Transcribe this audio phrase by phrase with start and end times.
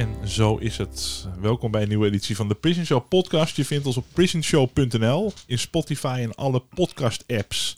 [0.00, 1.26] En zo is het.
[1.40, 3.56] Welkom bij een nieuwe editie van de Prison Show podcast.
[3.56, 7.76] Je vindt ons op prisonshow.nl, in Spotify en alle podcast apps.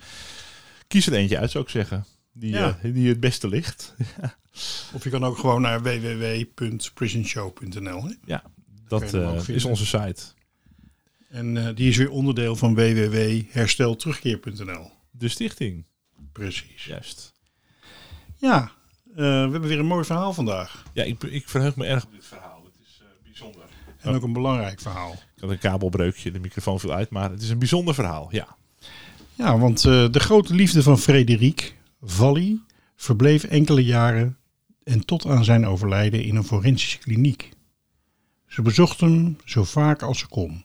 [0.88, 2.04] Kies er eentje uit, zou ik zeggen.
[2.32, 2.78] Die, Ja.
[2.82, 3.94] eh, die het beste ligt.
[4.94, 8.10] Of je kan ook gewoon naar www.prisonshow.nl.
[8.24, 8.42] ja,
[8.88, 10.22] dat eh, is onze site.
[11.28, 14.90] En eh, die is weer onderdeel van www.herstelterugkeer.nl.
[15.10, 15.84] De stichting,
[16.32, 16.84] Precies.
[16.84, 17.32] juist.
[18.36, 18.72] Ja,
[19.14, 20.82] we hebben weer een mooi verhaal vandaag.
[20.92, 22.62] Ja, ik, ik verheug me erg op dit verhaal.
[22.64, 23.62] Het is eh, bijzonder.
[23.98, 25.12] En ook een belangrijk verhaal.
[25.12, 28.28] Ik had een kabelbreukje, de microfoon viel uit, maar het is een bijzonder verhaal.
[28.30, 28.56] Ja,
[29.34, 32.60] Ja, want eh, de grote liefde van Frederik, Valli,
[32.96, 34.36] verbleef enkele jaren
[34.84, 37.50] en tot aan zijn overlijden in een forensische kliniek.
[38.46, 40.64] Ze bezocht hem zo vaak als ze kon,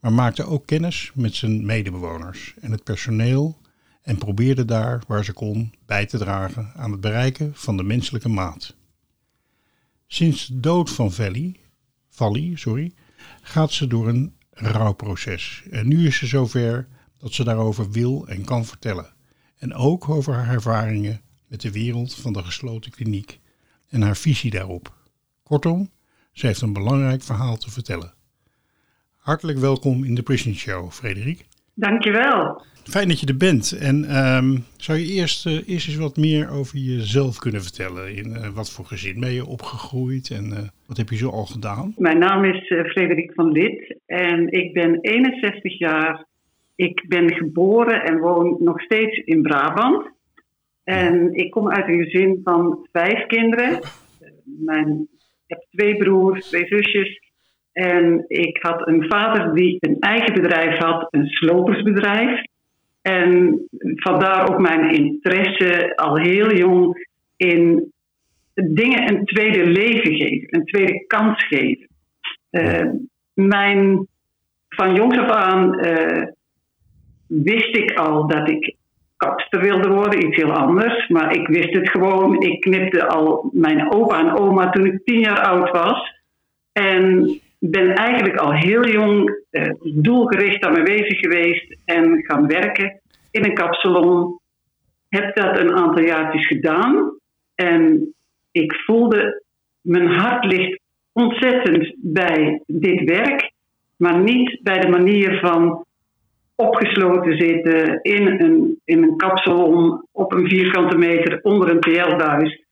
[0.00, 3.58] maar maakte ook kennis met zijn medebewoners en het personeel
[4.02, 8.28] en probeerde daar waar ze kon bij te dragen aan het bereiken van de menselijke
[8.28, 8.74] maat.
[10.06, 11.60] Sinds de dood van Valli,
[12.08, 12.94] Valli sorry,
[13.42, 15.62] gaat ze door een rouwproces.
[15.70, 19.12] En nu is ze zover dat ze daarover wil en kan vertellen.
[19.56, 23.40] En ook over haar ervaringen met de wereld van de gesloten kliniek
[23.88, 24.94] en haar visie daarop.
[25.42, 25.90] Kortom,
[26.32, 28.14] ze heeft een belangrijk verhaal te vertellen.
[29.16, 31.46] Hartelijk welkom in de Prison Show, Frederik.
[31.74, 32.62] Dankjewel.
[32.84, 33.78] Fijn dat je er bent.
[33.80, 38.16] En ehm, zou je eerst, eh, eerst eens wat meer over jezelf kunnen vertellen?
[38.16, 41.46] In eh, wat voor gezin ben je opgegroeid en eh, wat heb je zo al
[41.46, 41.94] gedaan?
[41.96, 46.26] Mijn naam is Frederik van Lid en ik ben 61 jaar.
[46.74, 50.10] Ik ben geboren en woon nog steeds in Brabant.
[50.84, 53.80] En ik kom uit een gezin van vijf kinderen.
[54.44, 55.08] Mijn,
[55.46, 57.20] ik heb twee broers, twee zusjes.
[57.72, 62.44] En ik had een vader die een eigen bedrijf had, een slopersbedrijf.
[63.02, 63.60] En
[63.94, 67.92] vandaar ook mijn interesse al heel jong in
[68.54, 71.88] dingen een tweede leven geven, een tweede kans geven.
[72.50, 72.90] Eh,
[73.34, 74.06] mijn,
[74.68, 76.26] van jongs af aan eh,
[77.26, 78.76] wist ik al dat ik
[79.16, 81.08] kapster wilde worden, iets heel anders.
[81.08, 82.40] Maar ik wist het gewoon.
[82.40, 86.20] Ik knipte al mijn opa en oma toen ik tien jaar oud was.
[86.72, 87.40] En
[87.70, 93.00] ben eigenlijk al heel jong eh, doelgericht aan me bezig geweest en gaan werken
[93.30, 94.40] in een kapsalon.
[95.08, 97.18] Heb dat een aantal jaartjes gedaan.
[97.54, 98.14] En
[98.50, 99.42] ik voelde,
[99.80, 100.80] mijn hart ligt
[101.12, 103.52] ontzettend bij dit werk,
[103.96, 105.84] maar niet bij de manier van
[106.54, 112.64] opgesloten zitten in een, in een kapsalon op een vierkante meter onder een TL-buis.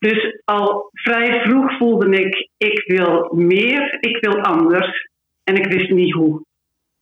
[0.00, 5.08] Dus al vrij vroeg voelde ik, ik wil meer, ik wil anders
[5.44, 6.44] en ik wist niet hoe.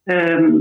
[0.05, 0.53] Ehm,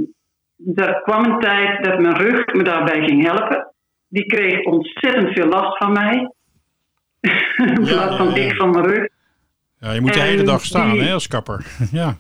[0.76, 3.74] er kwam een tijd dat mijn rug me daarbij ging helpen.
[4.08, 6.32] Die kreeg ontzettend veel last van mij.
[7.22, 7.32] In
[7.86, 8.44] Ja, plaats van ja, ja.
[8.52, 9.08] ik van mijn rug.
[9.80, 11.66] Ja, je moet de hele dag staan die- hè, als kapper.
[11.92, 12.18] ja.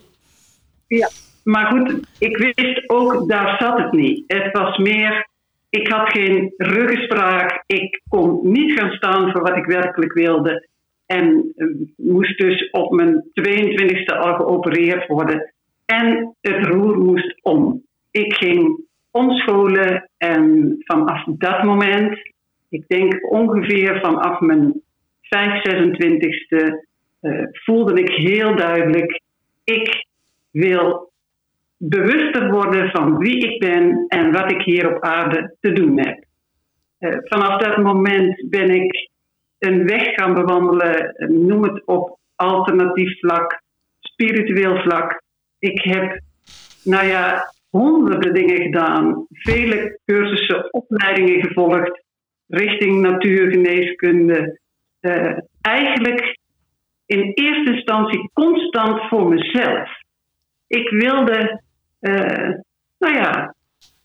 [0.87, 1.09] Ja,
[1.43, 4.23] maar goed, ik wist ook, daar zat het niet.
[4.27, 5.26] Het was meer,
[5.69, 7.63] ik had geen ruggespraak.
[7.65, 10.67] Ik kon niet gaan staan voor wat ik werkelijk wilde.
[11.05, 15.53] En eh, moest dus op mijn 22e al geopereerd worden.
[15.85, 17.83] En het roer moest om.
[18.11, 22.17] Ik ging omscholen en vanaf dat moment,
[22.69, 24.81] ik denk ongeveer vanaf mijn
[25.21, 26.85] 5, 26e,
[27.19, 29.21] eh, voelde ik heel duidelijk,
[29.63, 30.05] ik
[30.51, 31.11] wil
[31.77, 36.25] bewuster worden van wie ik ben en wat ik hier op aarde te doen heb.
[36.97, 39.09] Eh, vanaf dat moment ben ik
[39.59, 43.61] een weg gaan bewandelen, eh, noem het op alternatief vlak,
[43.99, 45.21] spiritueel vlak.
[45.59, 46.21] Ik heb,
[46.83, 52.03] nou ja, honderden dingen gedaan, vele cursussen, opleidingen gevolgd,
[52.47, 54.59] richting natuurgeneeskunde.
[54.99, 56.37] Eh, eigenlijk
[57.05, 59.89] in eerste instantie constant voor mezelf.
[60.67, 61.61] Ik wilde
[62.97, 63.55] nou ja,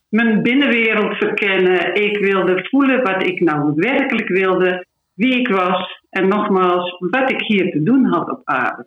[0.08, 1.94] mijn binnenwereld verkennen.
[1.94, 7.40] Ik wilde voelen wat ik nou werkelijk wilde, wie ik was en nogmaals, wat ik
[7.40, 8.86] hier te doen had op aarde.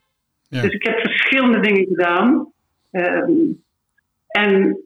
[0.49, 0.61] Ja.
[0.61, 2.51] Dus ik heb verschillende dingen gedaan.
[2.91, 3.31] Ehm,
[4.27, 4.77] en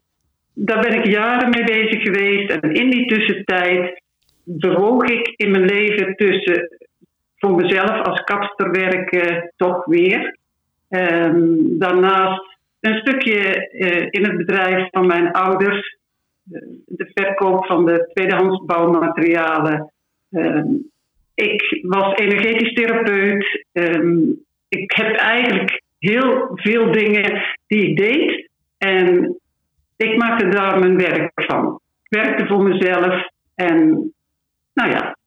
[0.54, 2.50] daar ben ik jaren mee bezig geweest.
[2.50, 4.02] En in die tussentijd
[4.44, 6.78] bewoog ik in mijn leven tussen
[7.36, 10.38] voor mezelf als kapster werken toch weer.
[10.90, 15.98] Ehm, daarnaast een stukje eh, in het bedrijf van mijn ouders.
[16.52, 19.92] eh, de verkoop van de tweedehands bouwmaterialen.
[20.32, 20.68] Ehm,
[21.36, 23.66] ik was energetisch therapeut.
[23.72, 24.18] Ehm,
[24.70, 28.50] ik heb eigenlijk heel veel dingen die ik deed.
[28.78, 29.38] En
[29.98, 31.80] ik maakte daar mijn werk van.
[32.04, 33.30] Ik werkte voor mezelf.
[33.56, 33.80] En
[34.74, 35.18] nou ja,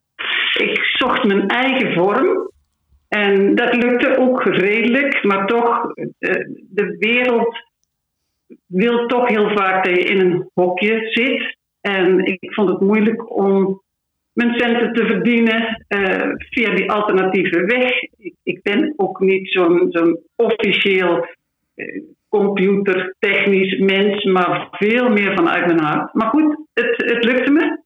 [0.58, 2.50] ik zocht mijn eigen vorm.
[3.12, 7.56] En dat lukte ook redelijk, maar toch, eh, de wereld
[8.66, 11.56] wil toch heel vaak dat je in een hokje zit.
[11.80, 13.82] En ik vond het moeilijk om
[14.32, 17.92] mijn centen te verdienen eh, via die alternatieve weg.
[18.42, 21.26] Ik, ben ook niet zo'n zo'n officieel
[21.74, 26.14] eh, computertechnisch mens, maar veel meer vanuit mijn hart.
[26.14, 27.80] Maar goed, het, het lukte me.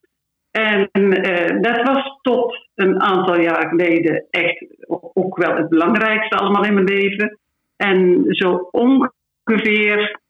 [0.57, 4.67] En eh, dat was tot een aantal jaar geleden echt
[5.15, 7.39] ook wel het belangrijkste allemaal in mijn leven.
[7.77, 10.21] En zo ongeveer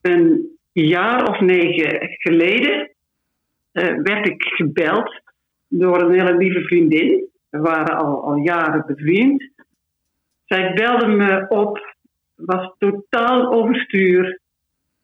[0.00, 2.90] een jaar of negen geleden
[3.72, 5.22] eh, werd ik gebeld
[5.68, 7.28] door een hele lieve vriendin.
[7.50, 9.50] We waren al, al jaren bevriend.
[10.44, 11.96] Zij belde me op,
[12.34, 14.40] was totaal overstuur.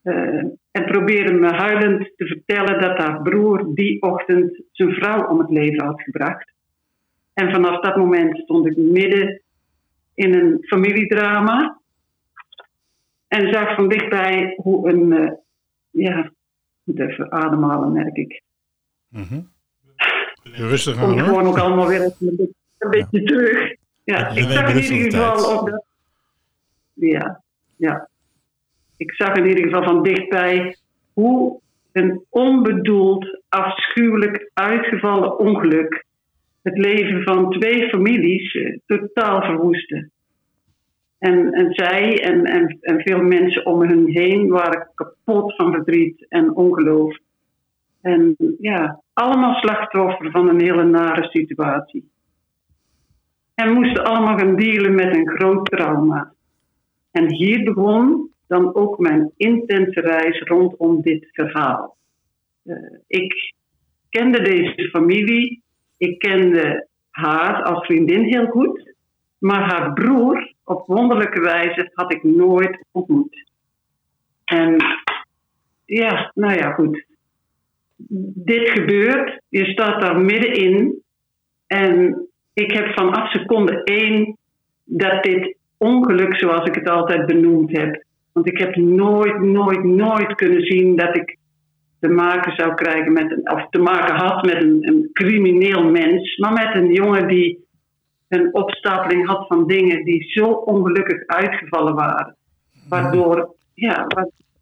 [0.06, 5.38] Eh, en probeerde me huilend te vertellen dat haar broer die ochtend zijn vrouw om
[5.38, 6.52] het leven had gebracht.
[7.32, 9.42] En vanaf dat moment stond ik midden
[10.14, 11.80] in een familiedrama.
[13.28, 15.32] En zag van dichtbij hoe een, eh,
[15.90, 16.32] ja, ik
[16.84, 18.42] moet even ademhalen merk ik.
[19.08, 19.40] Mhm.
[20.42, 21.18] Rustig aan hoor.
[21.18, 23.74] gewoon ook allemaal weer even een beetje, een beetje terug.
[24.04, 25.84] Ja, ik zag in ieder de geval op de...
[26.92, 27.42] Ja,
[27.76, 28.08] ja.
[28.96, 30.76] Ik zag in ieder geval van dichtbij
[31.12, 31.60] hoe
[31.92, 36.04] een onbedoeld, afschuwelijk uitgevallen ongeluk
[36.62, 40.08] het leven van twee families eh, totaal verwoestte.
[41.18, 46.26] En, en zij en, en, en veel mensen om hen heen waren kapot van verdriet
[46.28, 47.18] en ongeloof.
[48.00, 52.10] En ja, allemaal slachtoffer van een hele nare situatie.
[53.54, 56.32] En moesten allemaal gaan dealen met een groot trauma.
[57.10, 61.96] En hier begon dan ook mijn intense reis rondom dit verhaal.
[62.62, 62.76] Eh,
[63.06, 63.54] ik
[64.08, 65.62] kende deze familie,
[65.96, 68.94] ik kende haar als vriendin heel goed,
[69.38, 73.50] maar haar broer op wonderlijke wijze had ik nooit ontmoet.
[74.44, 74.76] En
[75.84, 77.04] ja, nou ja, goed.
[78.44, 81.02] Dit gebeurt, je staat daar middenin
[81.66, 82.20] en
[82.52, 84.36] ik heb vanaf seconde één
[84.84, 88.04] dat dit ongeluk, zoals ik het altijd benoemd heb,
[88.36, 91.38] want ik heb nooit, nooit, nooit kunnen zien dat ik
[92.00, 96.36] te maken zou krijgen met een, of te maken had met een, een crimineel mens,
[96.36, 97.66] maar met een jongen die
[98.28, 102.36] een opstapeling had van dingen die zo ongelukkig uitgevallen waren.
[102.88, 104.06] Waardoor, ja,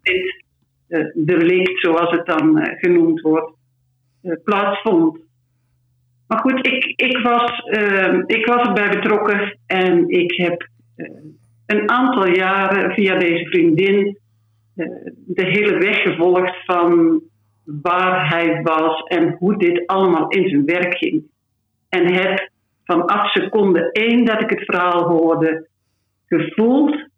[0.03, 0.44] dit
[0.88, 3.52] uh, delict, zoals het dan uh, genoemd wordt,
[4.23, 5.19] uh, plaatsvond.
[6.26, 7.59] Maar goed, ik, ik, was,
[8.26, 10.69] ik was erbij betrokken en ik heb
[11.66, 14.18] een aantal jaren via deze vriendin
[14.76, 14.87] uh,
[15.26, 17.23] de hele weg gevolgd van
[17.64, 21.23] waar hij was en hoe dit allemaal in zijn werk ging.
[21.88, 22.50] En heb
[22.85, 25.68] vanaf seconde één dat ik het verhaal hoorde
[26.26, 27.09] gevoeld.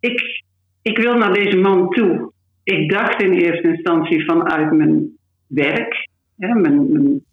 [0.00, 0.44] Ik,
[0.82, 2.32] ik wil naar deze man toe.
[2.62, 7.24] Ik dacht in eerste instantie vanuit mijn werk, hè, mijn, mijn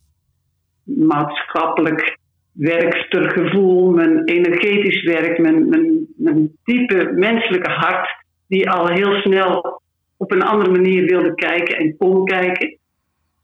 [0.83, 2.17] maatschappelijk
[2.53, 9.81] werkstergevoel, mijn energetisch werk, mijn, mijn, mijn diepe menselijke hart, die al heel snel
[10.17, 12.77] op een andere manier wilde kijken en kon kijken.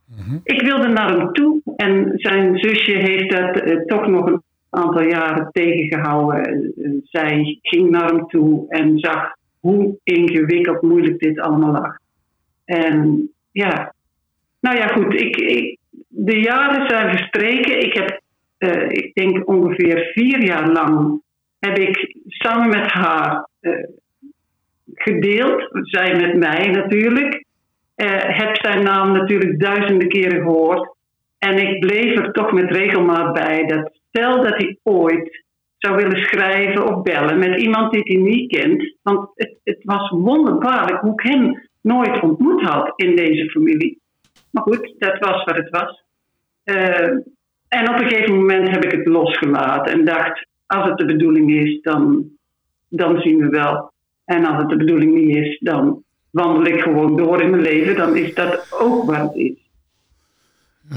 [0.05, 0.39] Mm-hmm.
[0.43, 5.03] Ik wilde naar hem toe en zijn zusje heeft dat uh, toch nog een aantal
[5.03, 6.73] jaren tegengehouden.
[6.77, 11.97] Uh, zij ging naar hem toe en zag hoe ingewikkeld moeilijk dit allemaal lag.
[12.65, 13.93] En ja,
[14.59, 17.79] nou ja, goed, ik, ik, de jaren zijn verstreken.
[17.79, 18.18] Ik heb,
[18.59, 21.21] uh, ik denk ongeveer vier jaar lang,
[21.59, 23.83] heb ik samen met haar uh,
[24.93, 25.69] gedeeld.
[25.71, 27.45] Zij met mij natuurlijk.
[27.95, 30.95] Uh, heb zijn naam natuurlijk duizenden keren gehoord.
[31.37, 35.43] En ik bleef er toch met regelmaat bij dat stel dat hij ooit
[35.77, 38.95] zou willen schrijven of bellen met iemand die hij niet kent.
[39.01, 44.01] Want het, het was wonderbaarlijk hoe ik hem nooit ontmoet had in deze familie.
[44.51, 46.03] Maar goed, dat was wat het was.
[46.63, 47.17] Eh,
[47.69, 51.51] en op een gegeven moment heb ik het losgelaten en dacht, als het de bedoeling
[51.51, 52.29] is, dan,
[52.89, 53.91] dan zien we wel.
[54.25, 57.95] En als het de bedoeling niet is, dan wandel ik gewoon door in mijn leven.
[57.95, 59.69] Dan is dat ook wat het is.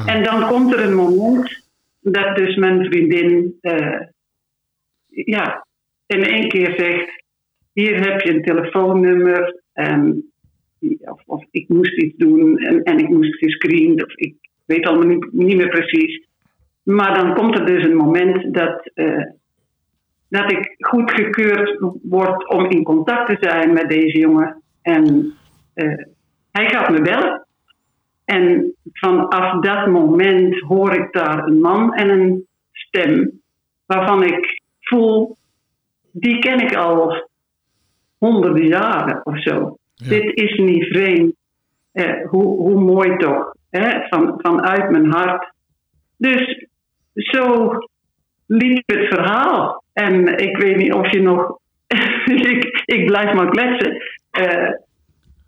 [0.07, 1.63] En dan komt er een moment
[2.01, 4.01] dat dus mijn vriendin uh,
[5.07, 5.67] ja,
[6.07, 7.25] in één keer zegt:
[7.73, 9.63] Hier heb je een telefoonnummer.
[9.73, 10.33] En,
[11.01, 14.05] of, of ik moest iets doen en, en ik moest gescreend.
[14.05, 16.31] Of ik weet allemaal niet, niet meer precies.
[16.83, 19.25] Maar dan komt er dus een moment dat, uh,
[20.29, 24.63] dat ik goedgekeurd word om in contact te zijn met deze jongen.
[24.83, 25.35] En
[25.75, 26.05] uh,
[26.51, 27.47] hij gaat me bellen.
[28.25, 33.41] En vanaf dat moment hoor ik daar een man en een stem
[33.87, 35.37] waarvan ik voel,
[36.11, 37.31] die ken ik al
[38.19, 39.77] honderden jaren of zo.
[39.95, 41.35] Dit is niet vreemd.
[41.93, 44.07] Eh, hoe, hoe mooi toch, hè?
[44.09, 45.53] Van, vanuit mijn hart.
[46.17, 46.67] Dus
[47.15, 47.71] zo
[48.47, 49.83] liep het verhaal.
[49.93, 51.59] En ik weet niet of je nog.
[52.53, 54.03] ik, ik blijf maar kletsen.
[54.41, 54.71] Uh,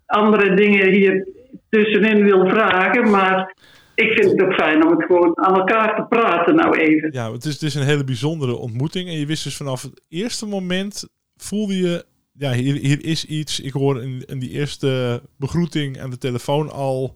[0.05, 1.27] andere dingen hier
[1.69, 3.09] tussenin wil vragen.
[3.09, 3.55] Maar
[3.95, 7.09] ik vind het ook fijn om het gewoon aan elkaar te praten nou even.
[7.11, 9.09] Ja, het is, het is een hele bijzondere ontmoeting.
[9.09, 11.07] En je wist dus vanaf het eerste moment,
[11.37, 12.05] voelde je...
[12.37, 13.59] Ja, hier, hier is iets.
[13.59, 17.15] Ik hoor in, in die eerste begroeting aan de telefoon al...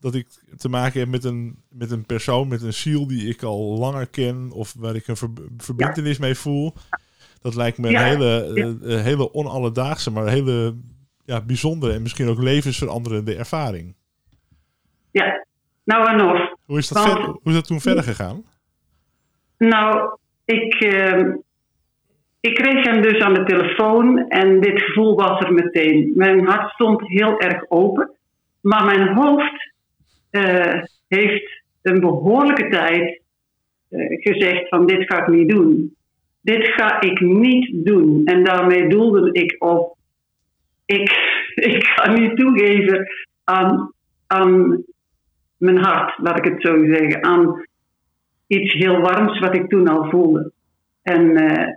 [0.00, 0.26] dat ik
[0.56, 4.06] te maken heb met een, met een persoon, met een ziel die ik al langer
[4.06, 4.50] ken...
[4.52, 6.74] of waar ik een ver, verbindenis mee voel.
[7.40, 8.50] Dat lijkt me een hele,
[8.82, 8.96] ja.
[8.98, 10.76] hele onalledaagse, maar hele
[11.24, 13.94] ja, bijzondere en misschien ook levensveranderende ervaring.
[15.10, 15.46] Ja,
[15.84, 16.54] nou en of.
[16.64, 18.44] Hoe is dat, ver, hoe is dat toen verder gegaan?
[19.58, 21.34] Nou, ik, uh,
[22.40, 26.12] ik kreeg hem dus aan de telefoon en dit gevoel was er meteen.
[26.14, 28.10] Mijn hart stond heel erg open,
[28.60, 29.74] maar mijn hoofd
[30.36, 33.20] uh, heeft een behoorlijke tijd
[33.90, 35.96] uh, gezegd van dit ga ik niet doen.
[36.40, 38.24] Dit ga ik niet doen.
[38.24, 39.96] En daarmee doelde ik op
[40.86, 41.10] ik,
[41.74, 43.06] ik ga niet toegeven
[43.44, 43.92] aan,
[44.26, 44.84] aan
[45.56, 47.24] mijn hart, laat ik het zo zeggen.
[47.24, 47.66] Aan
[48.46, 50.52] iets heel warms wat ik toen al voelde.
[51.02, 51.68] En uh,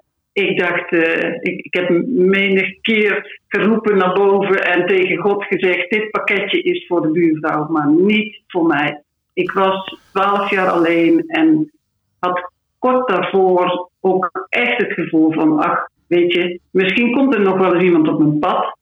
[0.41, 6.11] ik dacht, uh, ik, heb menig keer geroepen naar boven en tegen God gezegd: Dit
[6.11, 9.03] pakketje is voor de buurvrouw, maar niet voor mij.
[9.33, 11.71] Ik was twaalf jaar alleen en
[12.19, 17.57] had kort daarvoor ook echt het gevoel van: Ach, weet je, misschien komt er nog
[17.57, 18.77] wel eens iemand op mijn pad.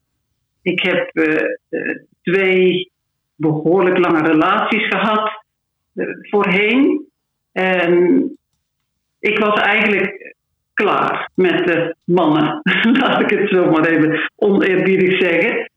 [0.61, 2.91] Ik heb uh, twee
[3.35, 5.45] behoorlijk lange relaties gehad
[6.29, 7.05] voorheen.
[7.51, 8.21] En
[9.19, 10.35] ik was eigenlijk
[10.83, 12.61] klaar met de mannen,
[13.01, 15.69] laat ik het zo maar even oneerbiedig zeggen.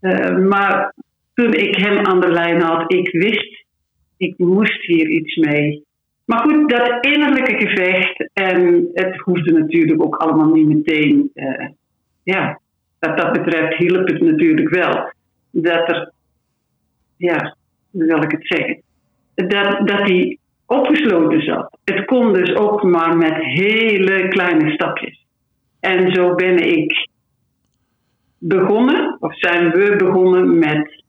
[0.00, 0.94] Uh, maar
[1.34, 3.64] toen ik hem aan de lijn had, ik wist,
[4.16, 5.84] ik moest hier iets mee.
[6.24, 11.30] Maar goed, dat innerlijke gevecht, en het hoefde natuurlijk ook allemaal niet meteen.
[11.34, 11.68] Uh,
[12.22, 12.60] ja,
[12.98, 15.12] wat dat betreft hielp het natuurlijk wel.
[15.50, 16.12] Dat er
[17.16, 17.56] ja,
[17.90, 18.82] hoe zal ik het zeggen?
[19.34, 20.38] Dat, dat hij
[20.68, 21.78] opgesloten zat.
[21.84, 25.26] Het kon dus ook maar met hele kleine stapjes.
[25.80, 27.08] En zo ben ik
[28.38, 31.02] begonnen, of zijn we begonnen met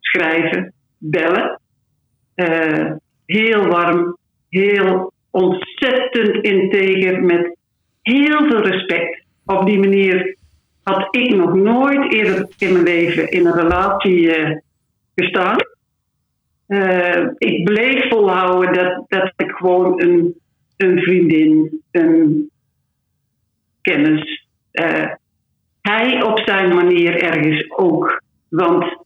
[0.00, 1.60] schrijven, bellen.
[2.36, 2.92] Uh,
[3.26, 4.16] heel warm,
[4.48, 7.56] heel ontzettend integer, met
[8.02, 9.24] heel veel respect.
[9.46, 10.36] Op die manier
[10.82, 14.56] had ik nog nooit eerder in mijn leven in een relatie uh,
[15.14, 15.56] gestaan.
[16.70, 20.34] Uh, ik bleef volhouden dat, dat ik gewoon een,
[20.76, 22.50] een vriendin, een
[23.82, 24.46] kennis.
[24.72, 25.12] Uh,
[25.80, 28.22] hij op zijn manier ergens ook.
[28.48, 28.96] Want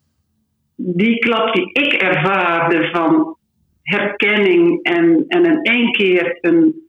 [0.77, 3.37] die klap die ik ervaarde van
[3.83, 6.89] herkenning en, en in één keer een,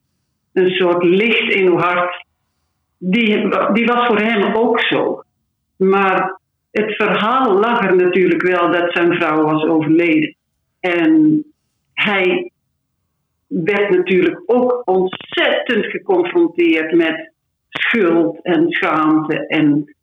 [0.53, 2.25] een soort licht in uw hart,
[2.97, 5.23] die, die was voor hem ook zo.
[5.77, 6.39] Maar
[6.71, 10.35] het verhaal lag er natuurlijk wel dat zijn vrouw was overleden.
[10.93, 11.43] En
[11.93, 12.51] hij
[13.47, 17.31] werd natuurlijk ook ontzettend geconfronteerd met
[17.69, 19.47] schuld en schaamte.
[19.47, 19.95] En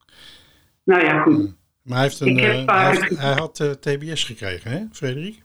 [0.85, 1.35] nou ja, goed.
[1.35, 1.57] Hmm.
[1.83, 5.43] Maar hij, heeft een, uh, hij, heeft, hij, had uh, TBS gekregen, hè, Frederik?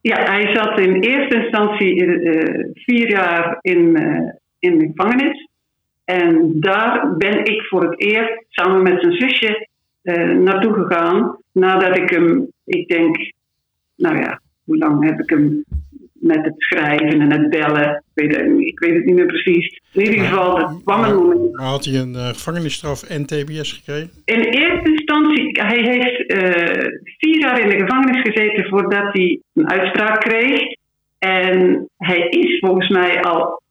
[0.00, 3.96] Ja, hij zat in eerste instantie uh, vier jaar in,
[4.58, 5.48] in de gevangenis.
[6.04, 9.68] En daar ben ik voor het eerst samen met zijn zusje
[10.42, 11.38] naartoe gegaan.
[11.52, 13.32] Nadat ik hem, ik denk,
[14.00, 15.64] nou ja, hoe lang heb ik hem
[16.12, 18.02] met het schrijven en het bellen.
[18.14, 19.80] Ik weet, het- ik weet het niet meer precies.
[19.92, 21.52] In ieder geval, er kwam een moment.
[21.56, 24.10] Maar had hij een eh, gevangenisstraf en TBS gekregen?
[24.24, 26.86] In eerste instantie, hij heeft eh,
[27.18, 30.60] vier jaar in de gevangenis gezeten voordat hij een uitspraak kreeg.
[31.18, 33.62] En hij is volgens mij al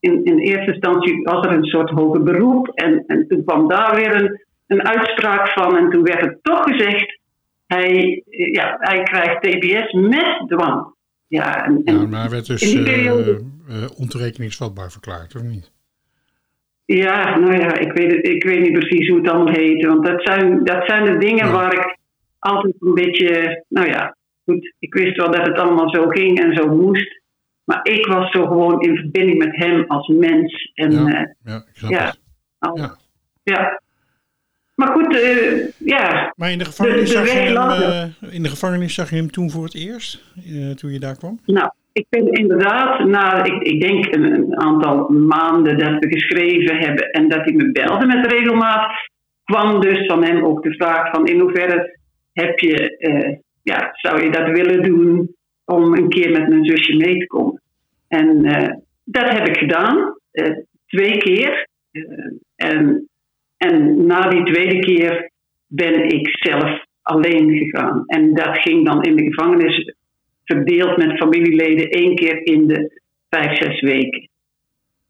[0.00, 2.68] in, in eerste instantie was er een soort hoger beroep.
[2.74, 5.76] En, en toen kwam daar weer een, een uitspraak van.
[5.76, 7.18] En toen werd het toch gezegd,
[7.74, 10.92] hij, eh, ja, hij krijgt TBS met dwang.
[11.26, 13.40] Ja, en, maar hij werd dus eh, periode-
[13.96, 15.72] ontoerekeningsvatbaar verklaard, of niet?
[16.84, 19.84] Ja, nou ja, ik weet, het, ik weet niet precies hoe het allemaal heet.
[19.86, 21.52] Want dat zijn, dat zijn de dingen Ja.
[21.52, 21.98] waar ik
[22.38, 23.64] altijd een beetje.
[23.68, 24.74] Nou ja, goed.
[24.78, 27.22] Ik wist wel dat het allemaal zo ging en zo moest.
[27.64, 30.70] Maar ik was zo gewoon in verbinding met hem als mens.
[30.74, 31.08] En Ja.
[31.08, 32.20] ja, Ja, ik snap ja, het.
[32.58, 32.96] al- Ja.
[33.42, 33.80] ja.
[34.74, 36.32] Maar goed, eh, ja.
[36.36, 39.16] Maar in de, gevangenis De- de zag je hem, eh, in de gevangenis zag je
[39.16, 41.38] hem toen voor het eerst, eh, toen je daar kwam?
[41.46, 46.76] Nou, ik ben inderdaad, na, ik, ik denk een, een aantal maanden dat we geschreven
[46.76, 48.92] hebben en dat hij me belde met regelmaat,
[49.44, 51.98] kwam dus van hem ook de vraag van in hoeverre
[52.32, 52.96] heb je,
[53.62, 57.62] ja, zou je dat willen doen om een keer met mijn zusje mee te komen.
[58.08, 58.42] En
[59.04, 60.18] dat heb ik gedaan,
[60.86, 61.68] twee keer.
[62.56, 63.08] En,
[63.64, 65.30] en na die tweede keer
[65.66, 68.04] ben ik zelf alleen gegaan.
[68.06, 69.94] En dat ging dan in de gevangenis
[70.44, 74.28] verdeeld met familieleden één keer in de vijf, zes weken.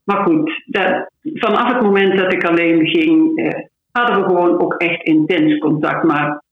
[0.05, 4.75] Maar goed, dat, vanaf het moment dat ik alleen ging, eh, hadden we gewoon ook
[4.75, 6.05] echt intens contact.
[6.05, 6.43] Maar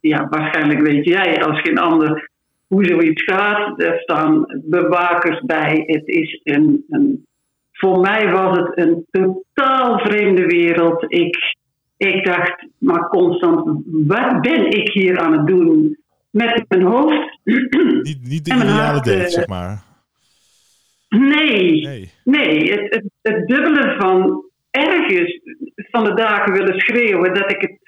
[0.00, 2.30] ja, waarschijnlijk weet jij als geen ander
[2.66, 3.80] hoe zoiets gaat.
[3.80, 5.82] Er staan bewakers bij.
[5.86, 7.26] Het is een, een,
[7.78, 11.04] voor mij was het een totaal vreemde wereld.
[11.08, 11.56] Ik,
[11.96, 15.98] ik dacht maar constant, wat ben ik hier aan het doen
[16.30, 17.38] met mijn hoofd?
[18.02, 19.82] Niet, niet de ideale date, eh, zeg maar.
[21.08, 22.12] Nee, Nee.
[22.24, 22.72] nee.
[22.72, 25.40] Het, het, het dubbele van ergens
[25.76, 27.78] van de dagen willen schreeuwen dat ik, het,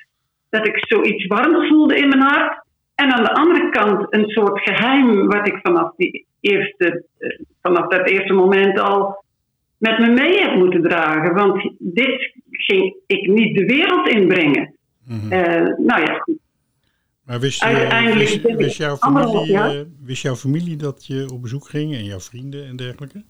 [0.49, 2.64] dat ik zoiets warms voelde in mijn hart.
[2.94, 7.86] En aan de andere kant een soort geheim wat ik vanaf, die eerste, eh, vanaf
[7.86, 9.25] dat eerste moment al
[9.80, 11.34] met me mee heb moeten dragen.
[11.34, 14.75] Want dit ging ik niet de wereld inbrengen.
[15.28, 16.38] Eh, nou ja, goed.
[17.25, 22.04] Maar wist, je, jouw familie, eh, wist jouw familie dat je op bezoek ging en
[22.04, 23.23] jouw vrienden en dergelijke?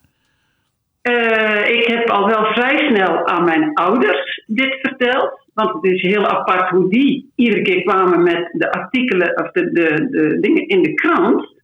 [1.03, 5.49] Eh, ik heb al wel vrij snel aan mijn ouders dit verteld.
[5.55, 9.73] Want het is heel apart hoe die iedere keer kwamen met de artikelen of de,
[9.73, 11.60] de, de dingen in de krant.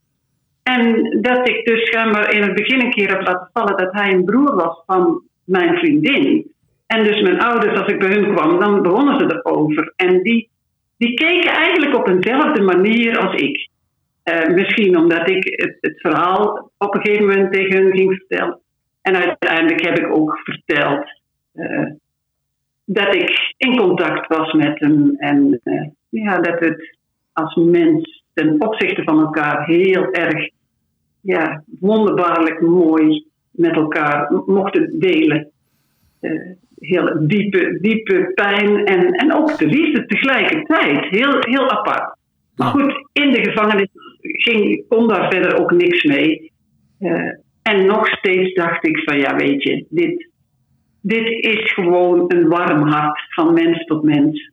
[0.75, 4.13] En dat ik dus schijnbaar in het begin een keer heb laten vallen dat hij
[4.13, 6.53] een broer was van mijn vriendin.
[6.87, 9.93] En dus mijn ouders, als ik bij hun kwam, dan begonnen ze erover.
[9.97, 10.51] En die,
[10.97, 13.69] die keken eigenlijk op eenzelfde manier als ik.
[14.23, 18.59] Eh, misschien omdat ik het, het verhaal op een gegeven moment tegen hun ging vertellen.
[19.03, 21.21] En uiteindelijk heb ik ook verteld
[21.53, 21.91] eh,
[22.85, 25.15] dat ik in contact was met hem.
[25.17, 26.97] En eh, ja, dat het
[27.33, 30.55] als mens ten opzichte van elkaar heel erg
[31.27, 35.51] ja, wonderbaarlijk mooi met elkaar mochten delen.
[36.21, 36.31] Eh,
[36.79, 41.05] heel diepe, diepe pijn en, en ook de liefde tegelijkertijd.
[41.05, 42.17] Heel, heel apart.
[42.57, 43.89] Maar goed, in de gevangenis
[44.21, 46.53] ging, kon daar verder ook niks mee.
[46.99, 50.31] Eh, en nog steeds dacht ik van ja, weet je, dit,
[51.01, 54.51] dit is gewoon een warm hart van mens tot mens.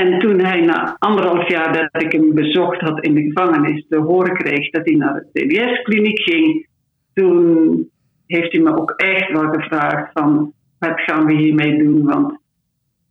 [0.00, 3.98] En toen hij na anderhalf jaar dat ik hem bezocht had in de gevangenis te
[3.98, 6.66] horen kreeg dat hij naar de TBS-kliniek ging,
[7.14, 7.90] toen
[8.26, 12.04] heeft hij me ook echt wel gevraagd van wat gaan we hiermee doen?
[12.04, 12.38] Want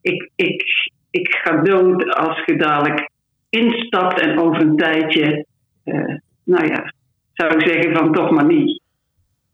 [0.02, 0.64] ik, ik,
[1.12, 3.10] ik ga dood als je dadelijk
[3.50, 5.46] instapt en over een tijdje,
[5.84, 6.94] eh, nou ja,
[7.34, 8.82] zou ik zeggen van toch maar niet.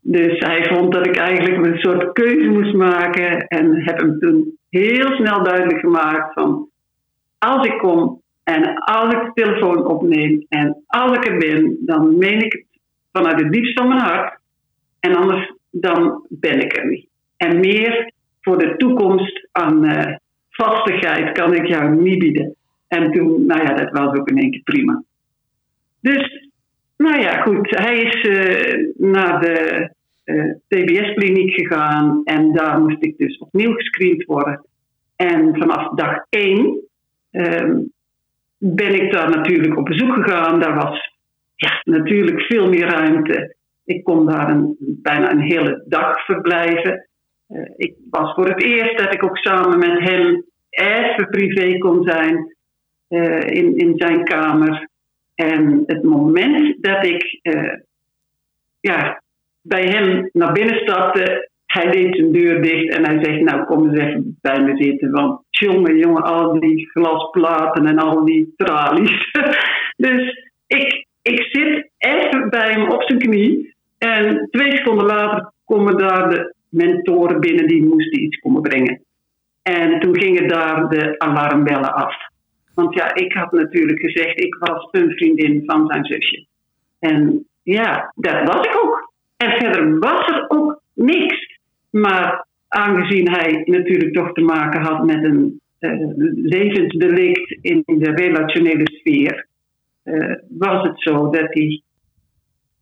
[0.00, 4.58] Dus hij vond dat ik eigenlijk een soort keuze moest maken en heb hem toen
[4.70, 6.68] heel snel duidelijk gemaakt van
[7.38, 12.18] als ik kom en als ik de telefoon opneem en als ik er ben, dan
[12.18, 12.80] meen ik het
[13.12, 14.38] vanuit het diepst van mijn hart
[15.00, 17.08] en anders dan ben ik er niet.
[17.36, 20.16] En meer voor de toekomst aan eh,
[20.50, 22.54] vastigheid kan ik jou niet bieden.
[22.88, 25.02] En toen, nou ja, dat was ook in één keer prima.
[26.00, 26.48] Dus,
[26.96, 27.70] nou ja, goed.
[27.70, 29.90] Hij is eh, naar de
[30.24, 34.64] eh, TBS-kliniek gegaan en daar moest ik dus opnieuw gescreend worden.
[35.16, 36.87] En vanaf dag één
[37.30, 37.80] ehm,
[38.58, 40.60] ben ik daar natuurlijk op bezoek gegaan.
[40.60, 41.16] Daar was
[41.54, 43.56] ja, natuurlijk veel meer ruimte.
[43.84, 47.08] Ik kon daar een, bijna een hele dag verblijven.
[47.46, 52.02] Eh, ik was voor het eerst dat ik ook samen met hem even privé kon
[52.02, 52.56] zijn
[53.08, 54.88] eh, in, in zijn kamer.
[55.34, 57.74] En het moment dat ik eh,
[58.80, 59.22] ja,
[59.60, 61.50] bij hem naar binnen stapte.
[61.66, 65.10] Hij deed zijn deur dicht en hij zegt, nou kom eens even bij me zitten.
[65.10, 69.30] Want jongen, jongen, al die glasplaten en al die tralies.
[70.06, 73.76] dus ik, ik zit even bij hem op zijn knie.
[73.98, 79.02] En twee seconden later komen daar de mentoren binnen die moesten iets komen brengen.
[79.62, 82.14] En toen gingen daar de alarmbellen af.
[82.74, 86.46] Want ja, ik had natuurlijk gezegd, ik was een vriendin van zijn zusje.
[86.98, 89.12] En ja, dat was ik ook.
[89.36, 91.58] En verder was er ook niks.
[91.90, 96.00] Maar aangezien hij natuurlijk toch te maken had met een uh,
[96.34, 99.46] levensdelict in de relationele sfeer,
[100.04, 101.82] uh, was het zo dat hij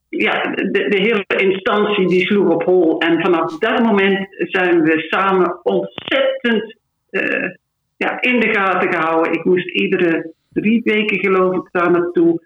[0.09, 3.01] ja, de, hele instantie die sloeg op hol.
[3.01, 6.77] En vanaf dat moment zijn we samen ontzettend
[7.11, 7.51] uh,
[7.97, 9.33] ja, in de gaten gehouden.
[9.33, 12.43] Ik moest iedere drie weken geloof ik daar naartoe.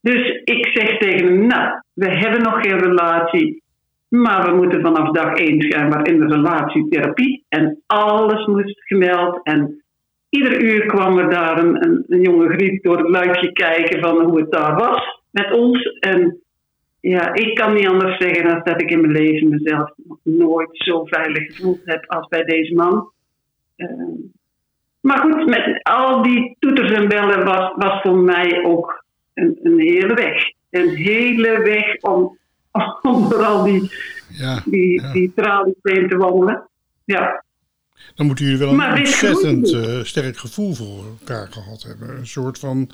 [0.00, 3.62] Dus ik zeg tegen hem, nou, we hebben nog geen relatie.
[4.08, 7.44] Maar we moeten vanaf dag één schijnbaar in de relatietherapie.
[7.48, 9.40] En alles moest gemeld.
[9.42, 9.82] En
[10.28, 14.40] iedere uur kwam er daar een, een, jonge griep door het luikje kijken van hoe
[14.40, 15.82] het daar was met ons.
[16.00, 16.40] En
[17.00, 19.90] ja, ik kan niet anders zeggen dan dat ik in mijn leven mezelf
[20.22, 23.10] nooit zo veilig gevoeld heb als bij deze man.
[23.76, 23.88] Uh,
[25.00, 29.78] maar goed, met al die toeters en bellen was, was voor mij ook een, een
[29.78, 30.52] hele weg.
[30.70, 32.37] Een hele weg om,
[33.02, 33.92] om door al die,
[34.28, 35.12] ja, die, ja.
[35.12, 36.68] die tralies heen te wandelen.
[37.04, 37.44] Ja.
[38.14, 42.16] Dan moeten jullie wel een ontzettend uh, sterk gevoel voor elkaar gehad hebben.
[42.16, 42.90] Een soort van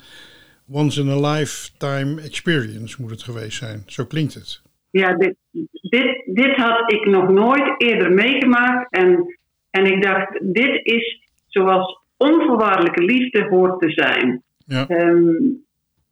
[0.71, 3.83] once in a lifetime experience moet het geweest zijn.
[3.85, 4.61] Zo klinkt het.
[4.89, 5.35] Ja, dit,
[5.81, 8.91] dit, dit had ik nog nooit eerder meegemaakt.
[8.91, 9.37] En,
[9.69, 14.43] en ik dacht, dit is zoals onvoorwaardelijke liefde hoort te zijn.
[14.65, 14.89] Ja.
[14.89, 15.63] Um,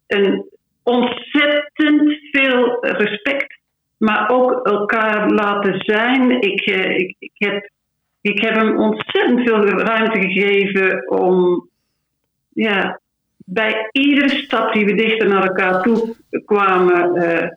[0.06, 0.44] een
[0.82, 3.58] ontzettend veel respect,
[4.04, 6.40] maar ook elkaar laten zijn.
[6.40, 7.70] Ik, uh, ik, ik, heb,
[8.20, 11.68] ik heb hem ontzettend veel ruimte gegeven om
[12.48, 13.00] ja,
[13.44, 16.14] bij iedere stap die we dichter naar elkaar toe
[16.44, 17.48] kwamen, uh,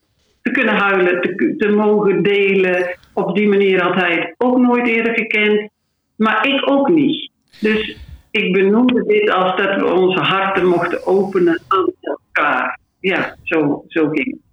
[0.41, 2.97] te kunnen huilen, te, te mogen delen.
[3.13, 5.69] Op die manier had hij het ook nooit eerder gekend,
[6.15, 7.31] maar ik ook niet.
[7.59, 7.97] Dus
[8.31, 12.79] ik benoemde dit als dat we onze harten mochten openen aan elkaar.
[12.99, 14.46] Ja, zo, zo ging het.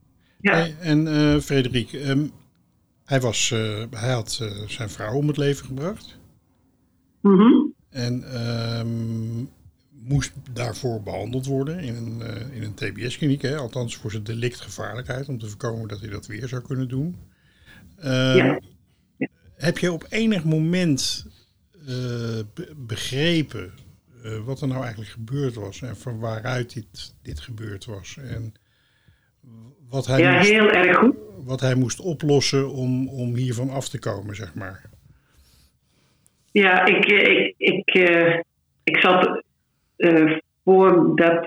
[0.44, 0.68] Ja.
[0.80, 2.33] En uh, Frederik, um,
[3.04, 6.18] hij, was, uh, hij had uh, zijn vrouw om het leven gebracht.
[7.20, 7.74] Mm -hmm.
[7.90, 8.40] En
[8.78, 9.48] um,
[9.90, 12.20] moest daarvoor behandeld worden in een,
[12.52, 13.44] in een TBS-kliniek.
[13.44, 17.16] Althans voor zijn delictgevaarlijkheid, om te voorkomen dat hij dat weer zou kunnen doen.
[18.02, 18.61] Ja.
[19.16, 19.28] Ja.
[19.54, 21.26] Heb je op enig moment
[22.76, 23.72] begrepen
[24.44, 28.16] wat er nou eigenlijk gebeurd was en van waaruit dit, dit gebeurd was.
[28.16, 28.54] En
[29.94, 31.16] wat hij, ja, moest, heel erg goed.
[31.44, 34.83] wat hij moest oplossen om, om hiervan af te komen, zeg maar.
[36.52, 38.40] Ja, ik, ik, ik, uh,
[38.85, 39.42] ik zat
[39.96, 41.46] uh, voordat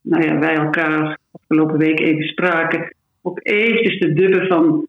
[0.00, 4.86] nou ja, wij elkaar afgelopen week even spraken, ook eventjes te dubben van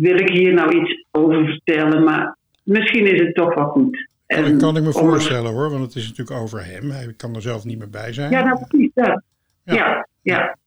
[0.00, 4.08] wil ik hier nou iets over vertellen, maar misschien is het toch wel goed.
[4.26, 6.90] En dat kan ik me voorstellen hoor, want het is natuurlijk over hem.
[6.90, 8.30] Hij kan er zelf niet meer bij zijn.
[8.30, 9.22] Ja, nou precies dat.
[9.64, 10.06] Ja, ja.
[10.22, 10.58] ja.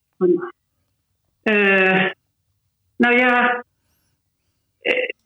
[1.43, 2.09] Uh,
[2.97, 3.63] nou ja,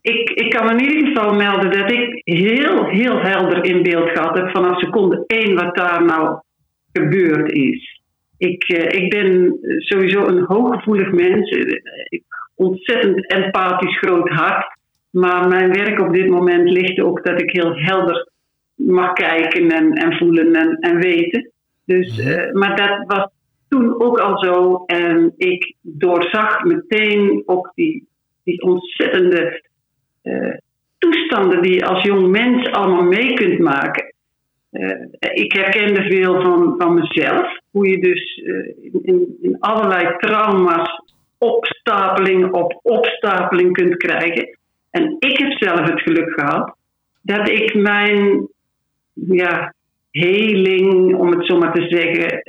[0.01, 4.37] ik, ik kan in ieder geval melden dat ik heel, heel helder in beeld gehad
[4.37, 6.39] heb vanaf seconde één wat daar nou
[6.93, 8.01] gebeurd is.
[8.37, 11.49] Ik, uh, ik ben sowieso een hooggevoelig mens.
[11.49, 12.23] Ik,
[12.55, 14.75] ontzettend empathisch groot hart.
[15.09, 18.29] Maar mijn werk op dit moment ligt ook dat ik heel helder
[18.75, 21.51] mag kijken en, en voelen en, en weten.
[21.85, 23.29] Dus, uh, maar dat was
[23.69, 24.83] toen ook al zo.
[24.85, 28.07] En ik doorzag meteen ook die,
[28.43, 29.63] die ontzettende
[30.23, 30.55] uh,
[30.97, 34.13] toestanden die je als jong mens allemaal mee kunt maken.
[34.71, 37.59] Uh, ik herkende veel van, van mezelf.
[37.71, 38.41] Hoe je dus
[39.01, 41.01] in, in allerlei trauma's
[41.37, 44.57] opstapeling op opstapeling kunt krijgen.
[44.91, 46.75] En ik heb zelf het geluk gehad
[47.21, 48.47] dat ik mijn
[49.13, 49.73] ja,
[50.11, 52.43] heling, om het zo maar te zeggen,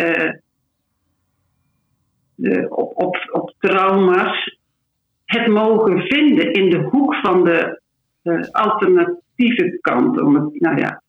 [2.38, 4.56] de, op, op, op trauma's
[5.24, 7.80] het mogen vinden in de hoek van de
[8.22, 10.20] uh, alternatieve kant.
[10.20, 11.02] Om het, nou ja,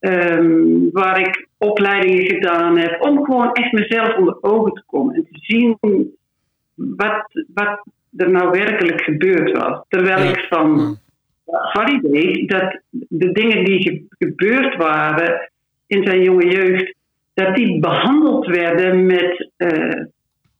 [0.00, 5.22] um, waar ik opleidingen gedaan heb, om gewoon echt mezelf onder ogen te komen en
[5.22, 5.78] te zien
[6.74, 7.82] wat, wat
[8.16, 9.84] er nou werkelijk gebeurd was.
[9.88, 10.98] Terwijl ik van
[11.44, 15.50] Harry weet dat de dingen die gebeurd waren
[15.86, 16.94] in zijn jonge jeugd,
[17.34, 20.04] dat die behandeld werden met uh,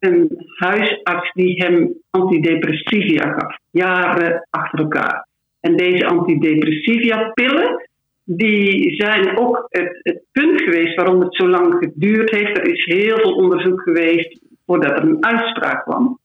[0.05, 5.27] een huisarts die hem antidepressiva gaf, jaren achter elkaar.
[5.59, 7.89] En deze antidepressiva-pillen,
[8.23, 12.57] die zijn ook het, het, punt geweest waarom het zo lang geduurd heeft.
[12.57, 16.19] Er is heel veel onderzoek geweest voordat er een uitspraak kwam.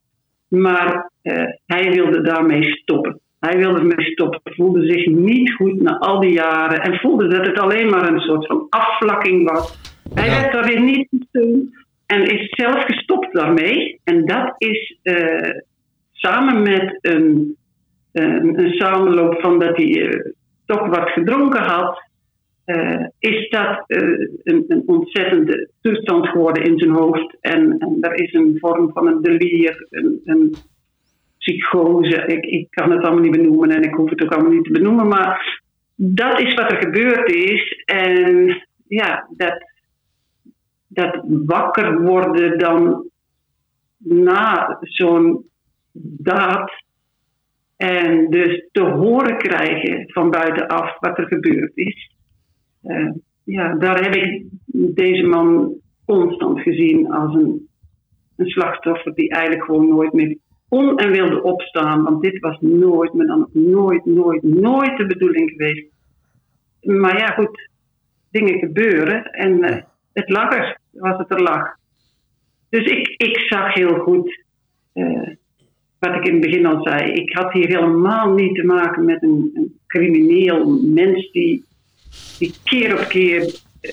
[0.48, 3.20] Maar uh, hij wilde daarmee stoppen.
[3.40, 7.46] Hij wilde ermee stoppen, voelde zich niet goed na al die jaren en voelde dat
[7.46, 9.78] het alleen maar een soort van afvlakking was.
[10.14, 10.40] Hij ja.
[10.40, 14.00] werd daarin niet gesteund en is zelf gestopt daarmee.
[14.04, 15.50] En dat is uh,
[16.12, 17.56] samen met een,
[18.12, 20.32] een, samenloop van dat hij uh,
[20.66, 22.02] toch wat gedronken had,
[22.66, 27.36] uh, is dat een, een, ontzettende toestand geworden in zijn hoofd.
[27.40, 30.54] En, en er is een vorm van een delier, een, een
[31.38, 32.26] psychose.
[32.26, 34.72] Ik, ik kan het allemaal niet benoemen en ik hoef het ook allemaal niet te
[34.72, 35.08] benoemen.
[35.08, 35.60] Maar
[35.94, 37.82] dat is wat er gebeurd is.
[37.84, 38.56] En
[38.88, 39.69] ja, dat,
[40.92, 43.10] dat wakker worden dan
[43.98, 45.44] na zo'n
[46.18, 46.70] daad.
[47.76, 52.10] En dus te horen krijgen van buitenaf wat er gebeurd is.
[52.82, 53.10] Uh,
[53.44, 54.44] ja, daar heb ik
[54.94, 55.74] deze man
[56.06, 57.68] constant gezien als een,
[58.36, 60.36] een slachtoffer die eigenlijk gewoon nooit meer
[60.68, 62.02] kon en wilde opstaan.
[62.02, 65.86] Want dit was nooit, maar dan nooit, nooit, nooit de bedoeling geweest.
[66.80, 67.68] Maar ja, goed,
[68.30, 69.76] dingen gebeuren en uh,
[70.12, 71.78] het lag was het er lag.
[72.68, 74.44] Dus ik, ik zag heel goed
[74.94, 75.28] uh,
[75.98, 77.12] wat ik in het begin al zei.
[77.12, 81.64] Ik had hier helemaal niet te maken met een, een crimineel mens die,
[82.38, 83.90] die keer op keer uh,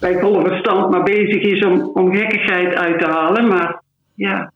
[0.00, 3.48] bij volle verstand maar bezig is om, om gekkigheid uit te halen.
[3.48, 3.82] Maar
[4.14, 4.52] ja,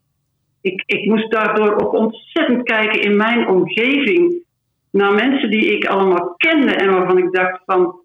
[0.60, 4.42] ik, ik moest daardoor ook ontzettend kijken in mijn omgeving
[4.90, 8.01] naar mensen die ik allemaal kende en waarvan ik dacht van,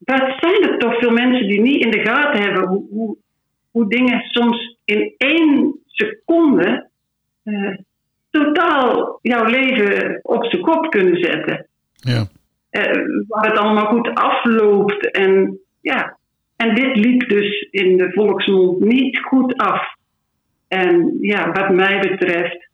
[0.00, 3.16] dat zijn er toch veel mensen die niet in de gaten hebben hoe, hoe,
[3.70, 6.88] hoe dingen soms in één seconde
[7.44, 7.76] uh,
[8.30, 11.66] totaal jouw leven op zijn kop kunnen zetten.
[11.94, 12.26] Ja.
[12.70, 15.10] Uh, waar het allemaal goed afloopt.
[15.10, 16.18] En, ja.
[16.56, 19.94] en dit liep dus in de volksmond niet goed af.
[20.68, 22.68] En ja, wat mij betreft,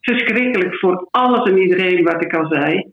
[0.00, 2.92] verschrikkelijk voor alles en iedereen wat ik al zei.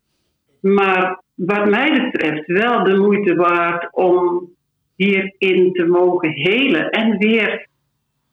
[0.59, 4.49] Maar wat mij betreft wel de moeite waard om
[4.95, 7.67] hierin te mogen helen en weer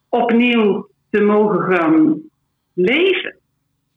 [0.08, 2.20] opnieuw te mogen gaan
[2.74, 3.38] leven.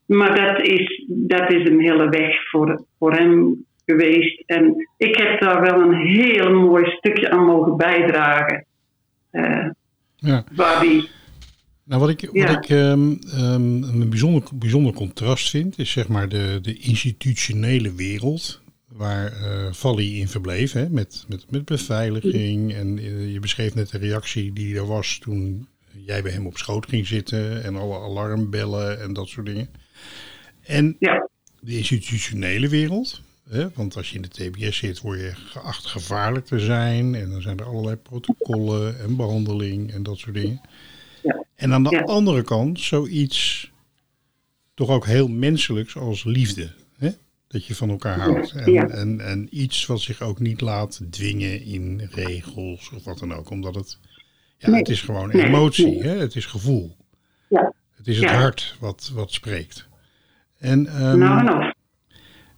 [0.06, 4.44] Maar dat is, dat is een hele weg voor, voor hem geweest.
[4.46, 8.66] En ik heb daar wel een heel mooi stukje aan mogen bijdragen.
[9.32, 9.70] Uh,
[10.16, 10.44] ja.
[10.56, 11.10] Waar die
[11.86, 12.48] nou, wat ik, Ja.
[12.48, 17.96] wat ik ehm, ehm, een bijzonder, bijzonder contrast vind, is zeg maar de, de institutionele
[17.96, 18.63] wereld
[18.94, 22.74] waar eh Valli in verbleef, hè, met, met, met beveiliging.
[22.74, 25.68] En eh, je beschreef net de reactie die er was toen
[26.06, 29.70] jij bij hem op schoot ging zitten en alle alarmbellen en dat soort dingen.
[30.62, 31.30] En Ja.
[31.60, 36.46] de institutionele wereld, hè, want als je in de TBS zit, word je geacht gevaarlijk
[36.46, 40.62] te zijn en dan zijn er allerlei protocollen en behandeling en dat soort dingen.
[41.24, 41.46] Ja.
[41.56, 42.02] En aan de Ja.
[42.02, 43.72] andere kant zoiets
[44.74, 46.72] toch ook heel menselijks als liefde.
[47.54, 48.52] Dat je van elkaar houdt.
[48.52, 48.88] En, Ja.
[48.88, 53.50] en, en iets wat zich ook niet laat dwingen in regels of wat dan ook.
[53.50, 54.00] Omdat het,
[54.58, 54.80] ja, Nee.
[54.80, 55.86] het is gewoon emotie.
[55.86, 56.02] Nee.
[56.02, 56.18] Hè?
[56.18, 56.96] Het is gevoel.
[57.50, 57.74] Ja.
[57.96, 58.36] Het is het Ja.
[58.40, 59.88] hart wat, wat spreekt.
[60.58, 61.74] En, ehm, nou nou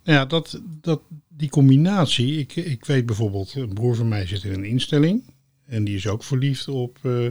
[0.03, 2.37] ja, dat, dat, die combinatie.
[2.39, 5.23] Ik, ik weet bijvoorbeeld, een broer van mij zit in een instelling.
[5.65, 7.27] En die is ook verliefd op, eh,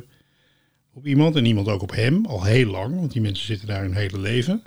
[0.93, 1.37] op iemand.
[1.37, 2.97] En iemand ook op hem, al heel lang.
[2.99, 4.63] Want die mensen zitten daar hun hele leven.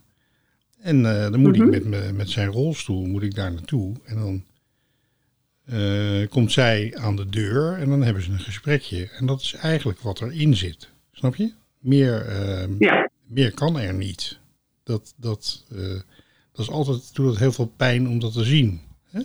[0.82, 1.66] En eh, dan moet Mhm.
[1.66, 3.96] ik met, me, met zijn rolstoel moet ik daar naartoe.
[4.06, 4.44] En dan
[5.66, 9.10] eh, komt zij aan de deur en dan hebben ze een gesprekje.
[9.10, 10.90] En dat is eigenlijk wat erin zit.
[11.12, 11.52] Snap je?
[11.80, 13.10] Meer, ehm, Ja.
[13.26, 14.40] meer kan er niet.
[14.84, 15.78] Dat, dat, eh,
[16.52, 18.82] dat is altijd, doet het heel veel pijn om dat te zien.
[19.10, 19.22] Hè?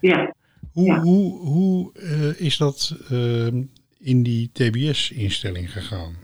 [0.00, 0.34] Ja.
[0.72, 1.00] Hoe, Ja.
[1.00, 1.92] hoe, hoe
[2.38, 3.62] is dat ehm,
[3.98, 6.16] in die TBS-instelling gegaan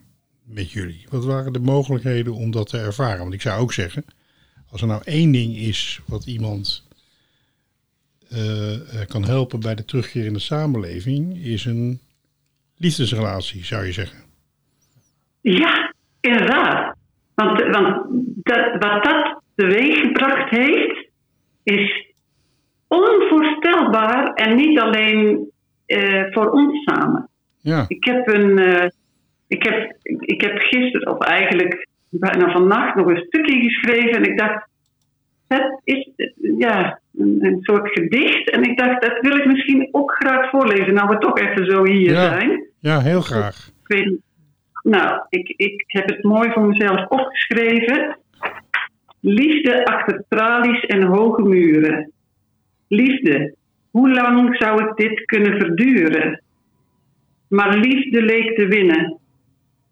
[0.54, 1.06] met jullie?
[1.10, 3.18] Wat waren de mogelijkheden om dat te ervaren?
[3.18, 4.04] Want ik zou ook zeggen,
[4.70, 6.88] als er nou één ding is wat iemand
[8.30, 12.00] eh, eh, kan helpen bij de terugkeer in de samenleving, is een
[12.76, 14.18] liefdesrelatie, zou je zeggen.
[15.40, 16.96] Ja, inderdaad.
[17.34, 21.08] Want, want dat, wat dat teweeggebracht heeft,
[21.62, 22.14] is
[22.86, 25.50] onvoorstelbaar en niet alleen
[25.86, 27.28] eh, voor ons samen.
[27.60, 28.58] Ja, Ik heb, een,
[29.50, 34.10] ik, heb, ik heb gisteren, of eigenlijk bijna vannacht, nog een stukje geschreven.
[34.10, 34.68] En ik dacht,
[35.48, 36.10] het is
[36.58, 38.50] ja, een, een soort gedicht.
[38.50, 40.94] En ik dacht, dat wil ik misschien ook graag voorlezen.
[40.94, 42.28] Nou, we toch even zo hier Ja.
[42.38, 42.64] zijn.
[42.80, 43.70] ja heel graag.
[43.86, 44.18] Ik weet
[44.82, 48.16] Nou, ik, ik heb het mooi voor mezelf opgeschreven.
[49.20, 52.12] Liefde achter tralies en hoge muren.
[52.88, 53.54] Liefde,
[53.90, 56.42] hoe lang zou ik dit kunnen verduren?
[57.48, 59.19] Maar liefde leek te winnen,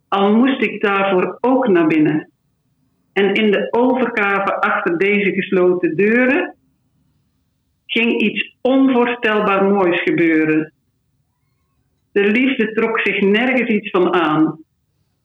[0.08, 2.30] al moest ik daarvoor ook naar binnen.
[3.12, 6.54] En in de overgave achter deze gesloten deuren
[7.86, 10.72] ging iets onvoorstelbaar moois gebeuren.
[12.12, 14.58] De liefde trok zich nergens iets van aan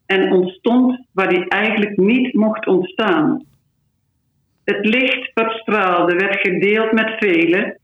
[0.05, 3.45] en ontstond waar die eigenlijk niet mocht ontstaan.
[4.63, 7.79] Het licht wat straalde werd gedeeld met velen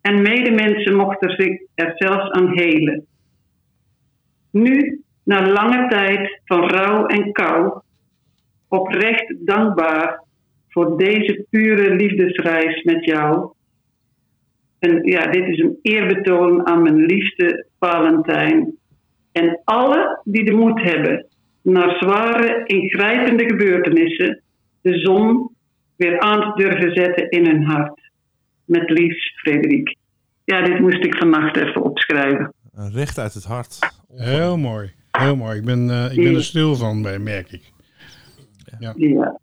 [0.00, 3.06] en medemensen mochten zich er zelfs aan helen.
[4.50, 7.80] Nu, na lange tijd van rouw en kou,
[8.68, 10.24] oprecht dankbaar
[10.68, 13.52] voor deze pure liefdesreis met jou.
[14.78, 18.76] En ja, dit is een eerbetoon aan mijn liefste Valentijn.
[19.32, 21.26] En alle die de moed hebben
[21.62, 24.42] naar zware, ingrijpende gebeurtenissen
[24.80, 25.50] de zon
[25.96, 28.10] weer aan te durven zetten in hun hart.
[28.64, 29.96] Met liefst, Frederik.
[30.44, 32.52] Ja, dit moest ik vannacht even opschrijven.
[32.72, 33.78] Recht uit het hart.
[34.16, 34.98] Heel mooi.
[35.10, 35.58] Heel mooi.
[35.58, 37.72] Ik ben, uh, ik ben er stil van, bij, merk ik.
[38.78, 38.94] Ja.
[38.96, 39.38] ja.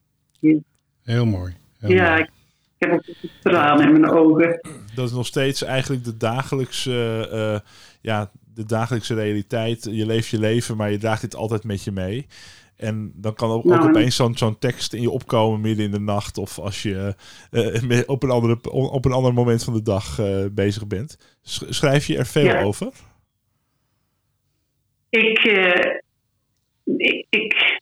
[1.04, 1.54] Heel mooi.
[1.80, 2.22] Heel ja, mooi.
[2.22, 2.30] ik
[2.78, 4.60] heb ook een traan in mijn ogen.
[4.96, 7.70] Dat is nog steeds eigenlijk de dagelijkse, uh,
[8.02, 9.88] ja, de dagelijkse realiteit.
[9.92, 12.28] Je leeft je leven, maar je draagt dit altijd met je mee.
[12.76, 15.92] En dan kan ook, Nou, ook opeens zo'n zo'n tekst in je opkomen midden in
[15.92, 16.38] de nacht.
[16.38, 17.16] Of als je
[17.52, 21.18] eh, op, een andere, op een ander moment van de dag eh, bezig bent.
[21.42, 22.62] Sch- Schrijf je er veel Ja.
[22.62, 22.92] over?
[25.18, 25.96] Ik, eh,
[26.98, 27.80] ik, ik,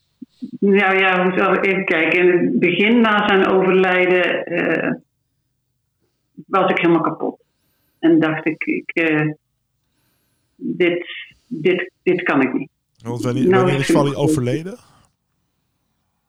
[0.60, 2.18] nou ja, zal ik even kijken.
[2.18, 4.92] In het begin na zijn overlijden eh,
[6.46, 7.40] was ik helemaal kapot.
[7.98, 9.28] En dacht ik, ik eh,
[10.56, 11.06] dit,
[11.46, 12.70] dit, dit kan ik niet.
[13.04, 14.76] Want wanneer, Nou, wanneer is vind- overleden?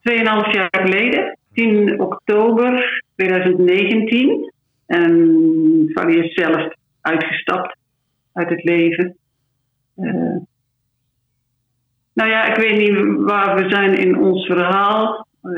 [0.02, 4.54] Tweeënhalf jaar geleden, 10 oktober 2019.
[4.86, 5.12] En
[5.93, 7.78] Fanny is zelf uitgestapt
[8.34, 9.17] uit het leven.
[12.18, 15.28] Nou ja, ik weet niet waar we zijn in ons verhaal.
[15.42, 15.52] Eh,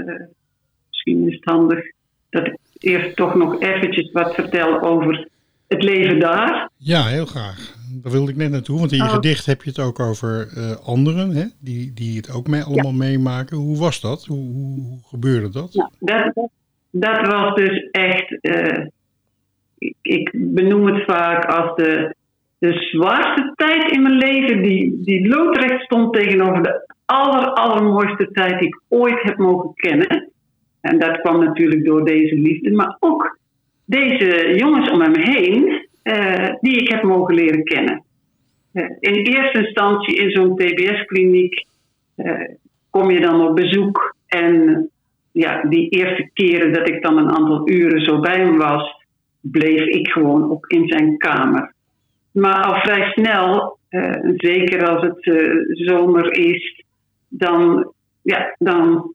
[0.87, 1.91] misschien is het handig
[2.29, 5.27] dat ik eerst toch nog eventjes wat vertel over
[5.67, 6.69] het leven daar.
[6.77, 7.77] Ja, heel graag.
[8.01, 9.09] Daar wilde ik net naartoe, want in je Oh.
[9.09, 12.91] gedicht heb je het ook over eh, anderen, hè, die, die het ook mee, allemaal
[12.93, 13.57] meemaken.
[13.57, 14.25] Hoe was dat?
[14.25, 15.73] Hoe, hoe, hoe gebeurde dat?
[15.73, 16.49] Nou, dat,
[16.91, 18.85] dat was dus echt, eh,
[19.77, 22.15] ik, ik benoem het vaak als de,
[22.59, 28.59] de zwaarste tijd in mijn leven, die, die loodrecht stond tegenover de aller, allermooiste tijd
[28.59, 30.31] die ik ooit heb mogen kennen.
[30.81, 33.37] En dat kwam natuurlijk door deze liefde, maar ook
[33.85, 38.03] deze jongens om hem heen, eh, die ik heb mogen leren kennen.
[38.71, 41.65] Eh, in eerste instantie in zo'n TBS-kliniek
[42.15, 42.47] eh,
[42.89, 44.89] kom je dan op bezoek en
[45.31, 49.05] ja, die eerste keren dat ik dan een aantal uren zo bij hem was,
[49.41, 51.73] bleef ik gewoon op in zijn kamer.
[52.31, 56.83] Maar al vrij snel, eh, zeker als het eh, zomer is,
[57.27, 59.13] dan, ja, dan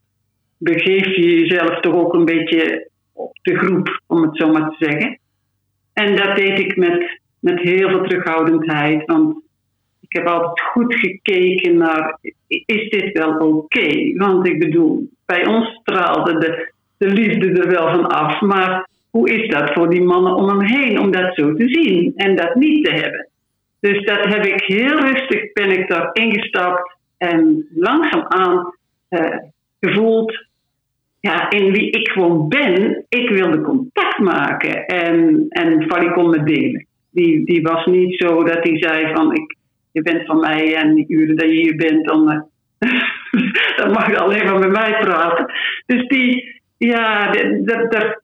[0.59, 4.85] begeef je jezelf toch ook een beetje op de groep, om het zo maar te
[4.85, 5.19] zeggen.
[5.93, 9.43] En dat deed ik met, met heel veel terughoudendheid, want
[10.01, 14.17] ik heb altijd goed gekeken naar, is dit wel oké?
[14.17, 19.31] Want ik bedoel, bij ons straalde de, de liefde er wel van af, maar hoe
[19.31, 22.55] is dat voor die mannen om hem heen om dat zo te zien en dat
[22.55, 23.29] niet te hebben?
[23.81, 28.75] Dus dat heb ik heel rustig, ben ik daar ingestapt en langzaamaan
[29.09, 29.37] eh
[29.81, 30.47] gevoeld
[31.21, 33.05] ja, in wie ik gewoon ben.
[33.09, 36.87] Ik wilde contact maken en, en Fanny kon me delen.
[37.11, 39.57] Die, die was niet zo dat hij zei van ik,
[39.93, 42.25] je bent van mij en die uren dat je hier bent, dan,
[43.77, 45.53] dan mag je alleen maar met mij praten.
[45.87, 47.33] Dus die, ja,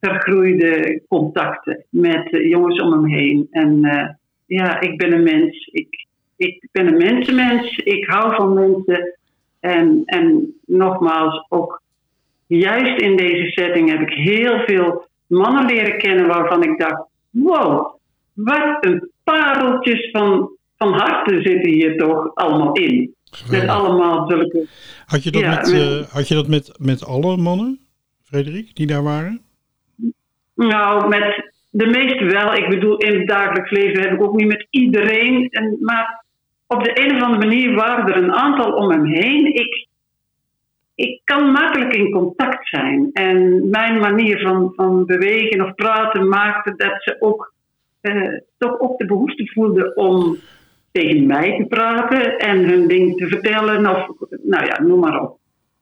[0.01, 3.47] daar groeiden contacten met eh, jongens om hem heen.
[3.51, 4.09] En eh,
[4.47, 5.67] ja, ik ben een mens.
[5.73, 7.77] Ik, ik ben een mensenmens.
[7.77, 9.19] Ik hou van mensen.
[9.61, 11.83] En, en nogmaals, ook
[12.47, 17.95] juist in deze setting heb ik heel veel mannen leren kennen waarvan ik dacht: wow,
[18.33, 23.15] wat een pareltjes van, van harten zitten hier toch allemaal in.
[23.31, 23.71] Met Geweldig.
[23.71, 24.67] allemaal zulke.
[25.07, 27.79] Had je dat, Ja, met, met- eh, had je dat met, met alle mannen,
[28.31, 29.41] Frederik, die daar waren?
[30.55, 32.55] Nou, met de meeste wel.
[32.55, 35.49] Ik bedoel, in het dagelijks leven heb ik ook niet met iedereen.
[35.49, 36.25] En, maar
[36.67, 39.55] op de een of andere manier waren er een aantal om hem heen.
[39.55, 39.89] Ik,
[40.95, 43.11] ik kan makkelijk in contact zijn.
[43.13, 47.55] En mijn manier van, van bewegen of praten maakte dat ze ook
[48.01, 50.37] eh, toch ook de behoefte voelden om
[50.93, 53.87] tegen mij te praten en hun ding te vertellen.
[53.87, 54.09] Of
[54.43, 55.39] nou ja, noem maar op.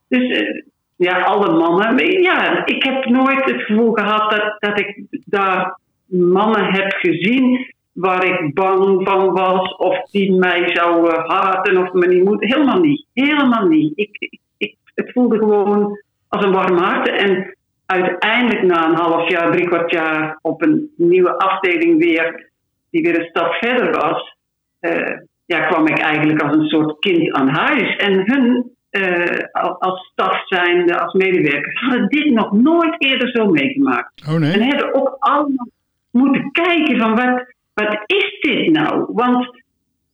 [0.08, 0.62] Dus eh,
[0.98, 2.22] ja, alle mannen.
[2.22, 8.24] Ja, ik heb nooit het gevoel gehad dat, dat ik daar mannen heb gezien waar
[8.24, 12.48] ik bang van was of die mij zouden haten of me niet moeten.
[12.48, 13.06] Helemaal niet.
[13.12, 13.92] Helemaal niet.
[13.94, 17.08] Ik, ik, ik, het voelde gewoon als een warm hart.
[17.08, 22.50] En uiteindelijk na een half jaar, drie kwart jaar op een nieuwe afdeling weer,
[22.90, 24.36] die weer een stap verder was,
[24.80, 27.96] eh, ja, kwam ik eigenlijk als een soort kind aan huis.
[27.96, 33.46] En hun eh, al- als staf zijnde, als medewerkers, hadden dit nog nooit eerder zo
[33.46, 34.26] meegemaakt.
[34.28, 34.50] Oh En nee?
[34.62, 35.68] hebben ook allemaal
[36.10, 39.04] moeten kijken van wat, wat is dit nou?
[39.12, 39.62] Want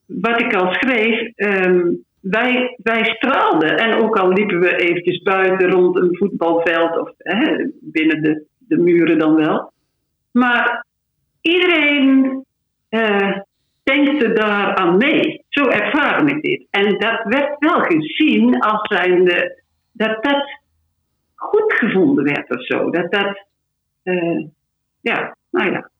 [0.07, 1.81] wat ik al schreef, ehm,
[2.20, 3.79] wij, wij straalden.
[3.79, 8.77] En ook al liepen we eventjes buiten rond een voetbalveld of hè, binnen de, de
[8.79, 9.72] muren dan wel.
[10.31, 10.87] Maar
[11.41, 12.45] iedereen
[12.89, 13.39] eh
[13.83, 15.43] denkte daaraan mee.
[15.55, 16.66] Zo ervaren ik dit.
[16.70, 20.61] En dat werd wel gezien als zijnde dat dat
[21.34, 22.90] goed gevonden werd of zo.
[22.90, 23.46] Dat dat,
[24.02, 24.44] eh,
[25.00, 25.90] ja, nou ja.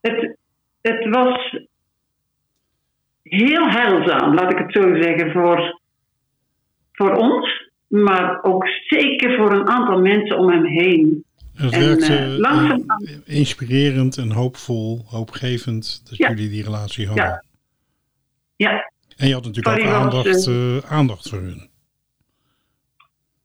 [0.00, 0.36] Het,
[0.80, 1.58] het was
[3.22, 5.80] heel heilzaam, laat ik het zo zeggen, voor,
[6.92, 7.68] voor ons.
[7.86, 11.24] Maar ook zeker voor een aantal mensen om hem heen.
[11.54, 12.84] Het En, werkte eh, langzaam-
[13.26, 16.28] eh, inspirerend en hoopvol, hoopgevend dat Ja.
[16.28, 17.24] jullie die relatie hadden.
[17.24, 17.42] Ja.
[18.66, 21.68] Ja, En je had natuurlijk ook was, aandacht, eh, aandacht voor hun.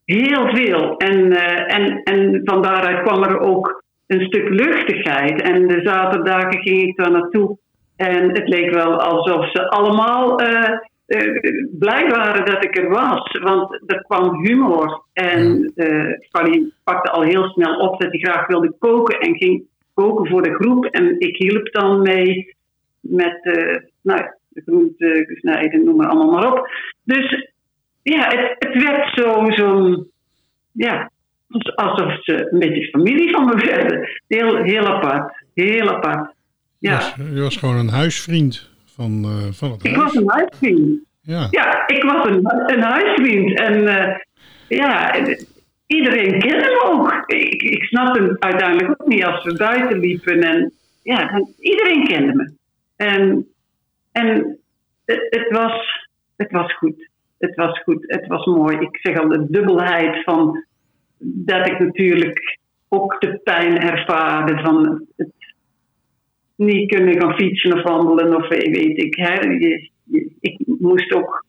[0.06, 0.98] Heel veel.
[0.98, 5.42] En, eh, en, en van daaruit kwam er ook een stuk luchtigheid.
[5.42, 7.58] En de zaterdagen ging ik daar naartoe.
[7.96, 10.72] En het leek wel alsof ze allemaal eh,
[11.06, 13.40] eh, blij waren dat ik er was.
[13.42, 15.04] Want er kwam humor.
[15.14, 19.20] En eh Fanny pakte al heel snel op dat hij graag wilde koken.
[19.20, 19.64] En ging
[19.94, 20.86] koken voor de groep.
[20.86, 22.56] En ik hielp dan mee
[23.08, 24.22] met eh, nou,
[24.56, 26.70] de groente snijden, noem maar allemaal maar op.
[27.04, 27.50] Dus
[28.02, 30.08] ja, het, het werd zo, zo'n,
[30.72, 31.12] ja,
[31.50, 34.10] als- alsof ze een beetje familie van me werden.
[34.28, 36.34] Heel, heel apart, heel apart.
[36.80, 40.16] Je, Ja, was, je was gewoon een huisvriend van, eh, van het ik was huis.
[40.16, 41.00] een huisvriend.
[41.22, 41.48] Ja.
[41.52, 43.60] Ja, ik was een, een huisvriend.
[43.60, 44.16] En eh,
[44.68, 45.16] ja,
[45.88, 47.24] iedereen kende me ook.
[47.28, 50.42] Ik, ik snapte het uiteindelijk ook niet als we buiten liepen.
[50.44, 50.72] En
[51.04, 52.52] ja, iedereen kende me.
[52.96, 53.48] En,
[54.16, 54.60] en
[55.06, 57.10] het, het, was, het was goed.
[57.38, 58.04] Het was goed.
[58.08, 58.78] Het was mooi.
[58.78, 60.66] Ik zeg al de dubbelheid van
[61.18, 62.60] dat ik natuurlijk
[62.90, 65.30] ook de pijn ervaarde van het
[66.56, 69.16] niet kunnen gaan fietsen of wandelen of weet ik.
[69.16, 69.34] Hè.
[69.34, 69.90] Je-
[70.40, 71.46] ik moest ook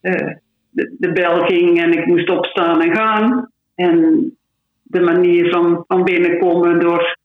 [0.00, 0.32] eh,
[0.70, 3.50] de, de bel ging en ik moest opstaan en gaan.
[3.74, 4.32] En
[4.82, 7.17] de manier van, van binnenkomen door.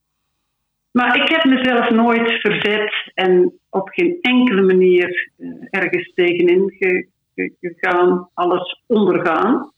[0.93, 7.07] Maar ik heb mezelf nooit verzet en op geen enkele manier eh, ergens tegenin ge-
[7.35, 9.71] ge- gegaan, alles ondergaan.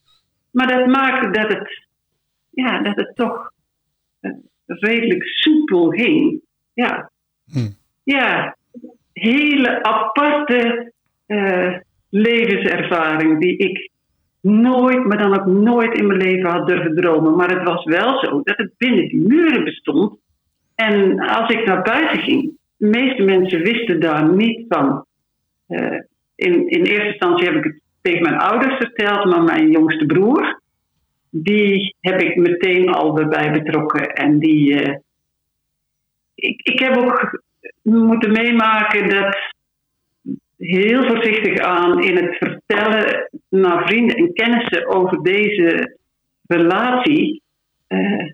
[0.51, 1.87] Maar dat maakte dat het,
[2.49, 3.51] ja, dat het toch
[4.19, 4.31] eh,
[4.65, 6.41] redelijk soepel ging.
[6.73, 7.11] Ja.
[7.51, 7.69] Hm.
[8.03, 8.57] Ja,
[9.13, 10.91] hele aparte
[11.25, 11.73] eh,
[12.09, 13.89] levenservaring die ik
[14.41, 17.35] nooit, maar dan ook nooit in mijn leven had durven dromen.
[17.35, 20.23] Maar het was wel zo dat het binnen die muren bestond.
[20.75, 25.05] En als ik naar buiten ging, de meeste mensen wisten daar niet van.
[25.67, 25.99] Eh,
[26.35, 30.61] in, in eerste instantie heb ik het tegen mijn ouders verteld, maar mijn jongste broer,
[31.29, 34.13] die heb ik meteen al erbij betrokken.
[34.13, 34.97] En die, eh,
[36.35, 37.43] ik, ik heb ook
[37.81, 39.53] moeten meemaken dat
[40.57, 45.97] heel voorzichtig aan in het vertellen naar vrienden en kennissen over deze
[46.47, 47.41] relatie.
[47.87, 48.31] eh,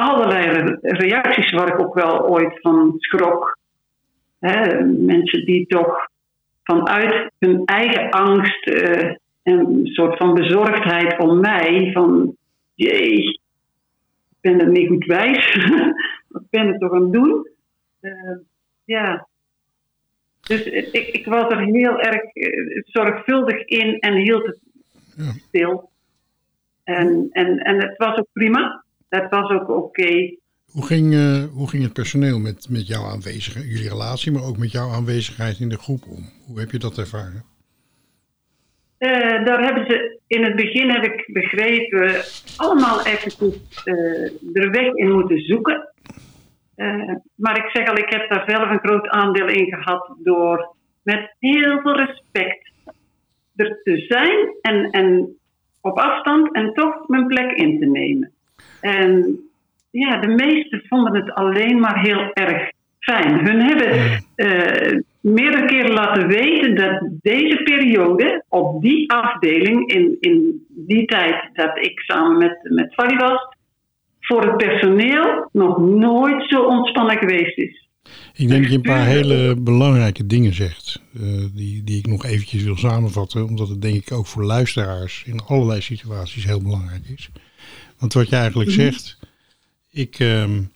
[0.00, 3.58] allerlei re- reacties waar ik ook wel ooit van schrok.
[4.38, 6.08] Hè, mensen die toch
[6.62, 9.04] vanuit hun eigen angst eh,
[9.42, 12.36] en een soort van bezorgdheid om mij, van
[12.74, 13.38] jee, ik
[14.40, 15.54] ben er niet goed wijs,
[16.28, 17.48] wat ben ik toch aan het doen?
[18.00, 18.36] Eh,
[18.84, 19.26] ja.
[20.40, 24.58] Dus ik, ik was er heel erg eh, zorgvuldig in en hield het
[25.16, 25.32] Ja.
[25.48, 25.90] stil.
[26.84, 28.81] En, en, en het was ook prima.
[29.18, 30.36] Dat was ook oké.
[30.70, 34.58] Hoe, ging, eh, hoe ging het personeel met, met jouw aanwezigheid, jullie relatie, maar ook
[34.58, 36.28] met jouw aanwezigheid in de groep om?
[36.46, 37.44] Hoe heb je dat ervaren?
[38.98, 42.22] Eh, daar hebben ze in het begin, heb ik begrepen,
[42.56, 45.92] allemaal eventjes eh, er weg in moeten zoeken.
[46.74, 50.74] Eh, maar ik zeg al, ik heb daar zelf een groot aandeel in gehad door
[51.02, 52.70] met heel veel respect
[53.56, 55.36] er te zijn en, en
[55.80, 58.32] op afstand en toch mijn plek in te nemen.
[58.82, 59.38] En
[59.90, 63.46] ja, de meesten vonden het alleen maar heel erg fijn.
[63.46, 70.66] Hun hebben eh, meerdere keren laten weten dat deze periode op die afdeling, in, in
[70.68, 73.56] die tijd dat ik samen met, met Fadi was,
[74.20, 77.80] voor het personeel nog nooit zo ontspannen geweest is.
[78.34, 81.22] Ik denk dat je een paar hele belangrijke dingen zegt, uh,
[81.54, 85.40] die, die ik nog eventjes wil samenvatten, omdat het denk ik ook voor luisteraars in
[85.46, 87.30] allerlei situaties heel belangrijk is.
[88.02, 88.92] Want wat je eigenlijk mm -hmm.
[88.92, 89.18] zegt,
[89.90, 90.72] ik um,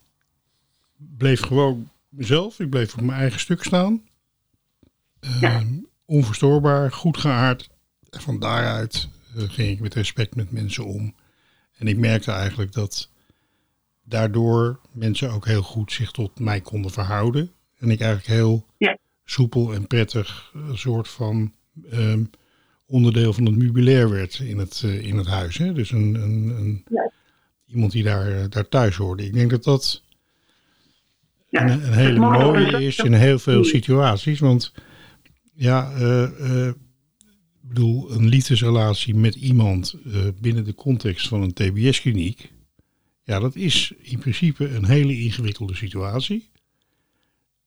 [0.97, 4.03] bleef gewoon mezelf, ik bleef op mijn eigen stuk staan.
[5.41, 5.65] Ja.
[6.05, 7.71] Onverstoorbaar, goed geaard.
[8.11, 11.15] En van daaruit uh, ging ik met respect met mensen om.
[11.77, 13.11] En ik merkte eigenlijk dat
[14.05, 17.53] daardoor mensen ook heel goed zich tot mij konden verhouden.
[17.79, 18.99] En ik eigenlijk heel ja.
[19.25, 21.53] soepel en prettig een soort van
[21.93, 22.31] um,
[22.87, 25.59] onderdeel van het meubilair werd in het, uh, in het huis.
[25.59, 25.73] Hè?
[25.73, 27.11] Dus een, een, een ja.
[27.67, 29.25] iemand die daar, daar thuis hoorde.
[29.25, 30.03] Ik denk dat dat
[31.49, 31.63] Ja.
[31.63, 34.39] een, een hele mooie is in heel veel situaties.
[34.39, 34.73] Want
[35.57, 41.53] ja, eh, eh, ik bedoel, een liefdesrelatie met iemand eh, binnen de context van een
[41.53, 42.53] TBS-kliniek.
[43.23, 46.51] Ja, dat is in principe een hele ingewikkelde situatie.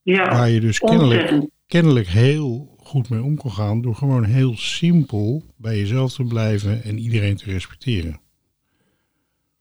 [0.02, 3.82] Ja, Waar je dus kennelijk, kennelijk heel goed mee om gaan.
[3.82, 8.20] Door gewoon heel simpel bij jezelf te blijven en iedereen te respecteren.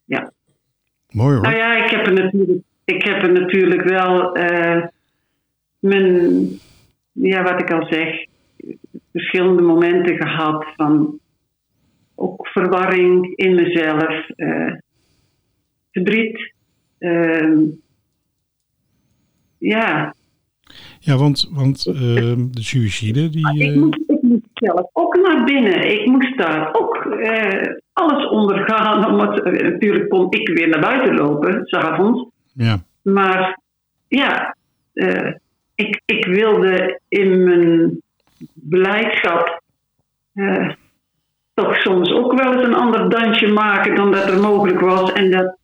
[0.05, 0.33] Ja.
[1.11, 1.43] Mooi hoor.
[1.43, 4.87] Nou ja, ik heb er natuurlijk, ik heb er natuurlijk wel eh,
[5.79, 6.49] mijn,
[7.13, 8.27] ja, wat ik al zeg,
[9.13, 11.19] verschillende momenten gehad van
[12.15, 14.75] ook verwarring in mezelf, eh,
[15.93, 16.53] verdriet.
[16.99, 17.63] ehm,
[19.59, 20.15] ja,
[21.09, 23.63] Ja, want, want ehm, de suïcide, die...
[23.63, 25.93] ik eh, moest, ik moest zelf ook naar binnen.
[25.93, 29.07] Ik moest daar ook eh, alles ondergaan.
[29.07, 32.31] Omdat, eh, natuurlijk kon ik weer naar buiten lopen, s'avonds.
[32.53, 33.61] ja, Maar
[34.09, 34.57] ja,
[35.75, 38.03] ik, ik wilde in mijn
[38.55, 39.63] blijdschap
[41.55, 45.13] toch soms ook wel eens een ander dansje maken dan dat er mogelijk was.
[45.13, 45.57] En dat,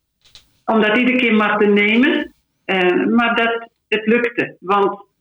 [0.64, 2.32] om dat iedere keer maar te nemen.
[3.14, 4.56] Maar dat het lukte.
[4.60, 5.12] Want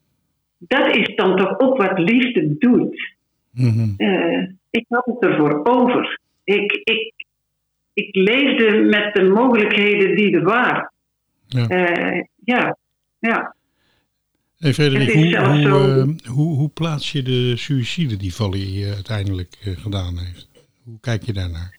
[0.67, 3.11] dat is dan toch ook wat liefde doet.
[3.51, 3.93] mhm.
[3.97, 6.19] Eh, ik had het ervoor over.
[6.43, 7.13] Ik, ik,
[7.93, 10.91] ik leefde met de mogelijkheden die er waren.
[11.47, 11.67] Ja.
[11.67, 12.77] Eh, ja,
[13.19, 13.55] ja.
[14.57, 18.93] Hey Frederik, hoe, zelfs hoe, zo- eh, hoe, hoe plaats je de suïcide die Valley
[18.95, 20.49] uiteindelijk gedaan heeft?
[20.83, 21.77] Hoe kijk je daarnaar?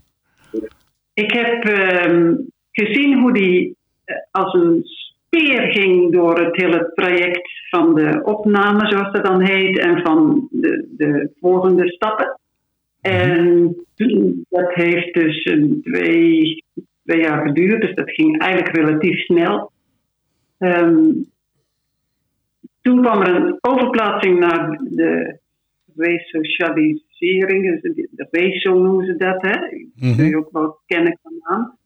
[1.15, 2.35] Ik heb ehm,
[2.73, 3.77] gezien hoe die
[4.31, 4.85] als een
[5.41, 10.89] ging door het hele traject van de opname, zoals dat dan heet, en van de,
[10.97, 12.39] de volgende stappen.
[13.01, 13.77] En
[14.49, 16.65] dat heeft dus een twee,
[17.05, 19.73] twee jaar geduurd, dus dat ging eigenlijk relatief snel.
[20.59, 21.13] Ehm,
[22.81, 25.39] toen kwam er een overplaatsing naar de
[25.97, 29.59] resocialisering, dus de, de reso noemen ze dat, hè?
[29.95, 30.17] Mhm.
[30.17, 31.77] kun je ook wel kennen van naam.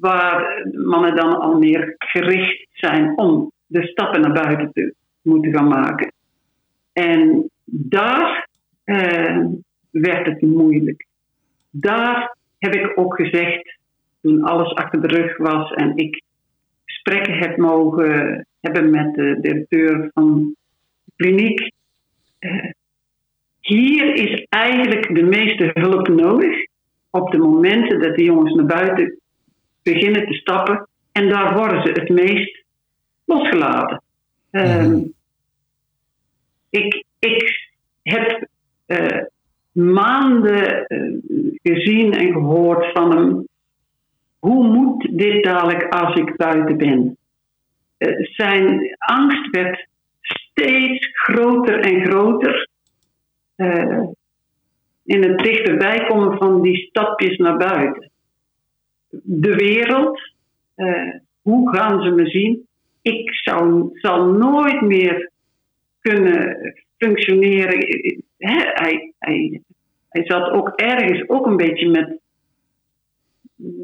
[0.00, 5.68] Waar mannen dan al meer gericht zijn om de stappen naar buiten te moeten gaan
[5.68, 6.12] maken.
[6.92, 8.48] En daar
[8.84, 9.46] eh,
[9.90, 11.06] werd het moeilijk.
[11.70, 13.78] Daar heb ik ook gezegd,
[14.22, 16.22] toen alles achter de rug was en ik
[16.84, 20.54] gesprekken heb mogen hebben met de directeur van
[21.04, 21.72] de kliniek.
[22.38, 22.70] eh,
[23.60, 26.66] hier is eigenlijk de meeste hulp nodig
[27.10, 29.19] op de momenten dat de jongens naar buiten
[29.82, 30.88] beginnen te stappen.
[31.12, 32.64] En daar worden ze het meest
[33.24, 34.02] losgelaten.
[34.50, 35.02] Ehm, Mhm.
[36.70, 37.68] ik, ik
[38.02, 38.48] heb
[38.86, 39.22] eh,
[39.72, 40.98] maanden eh,
[41.62, 43.48] gezien en gehoord van hem.
[44.38, 47.16] Hoe moet dit dadelijk als ik buiten ben?
[47.96, 49.86] Eh, zijn angst werd
[50.20, 52.68] steeds groter en groter.
[53.56, 54.02] Eh,
[55.04, 58.09] in het dichterbij komen van die stapjes naar buiten.
[59.22, 60.20] De wereld,
[60.74, 62.66] eh, hoe gaan ze me zien?
[63.02, 65.30] Ik zou, zal nooit meer
[66.00, 66.56] kunnen
[66.96, 67.78] functioneren.
[68.38, 69.62] Hij, hij,
[70.08, 72.18] hij zat ook ergens ook een beetje met,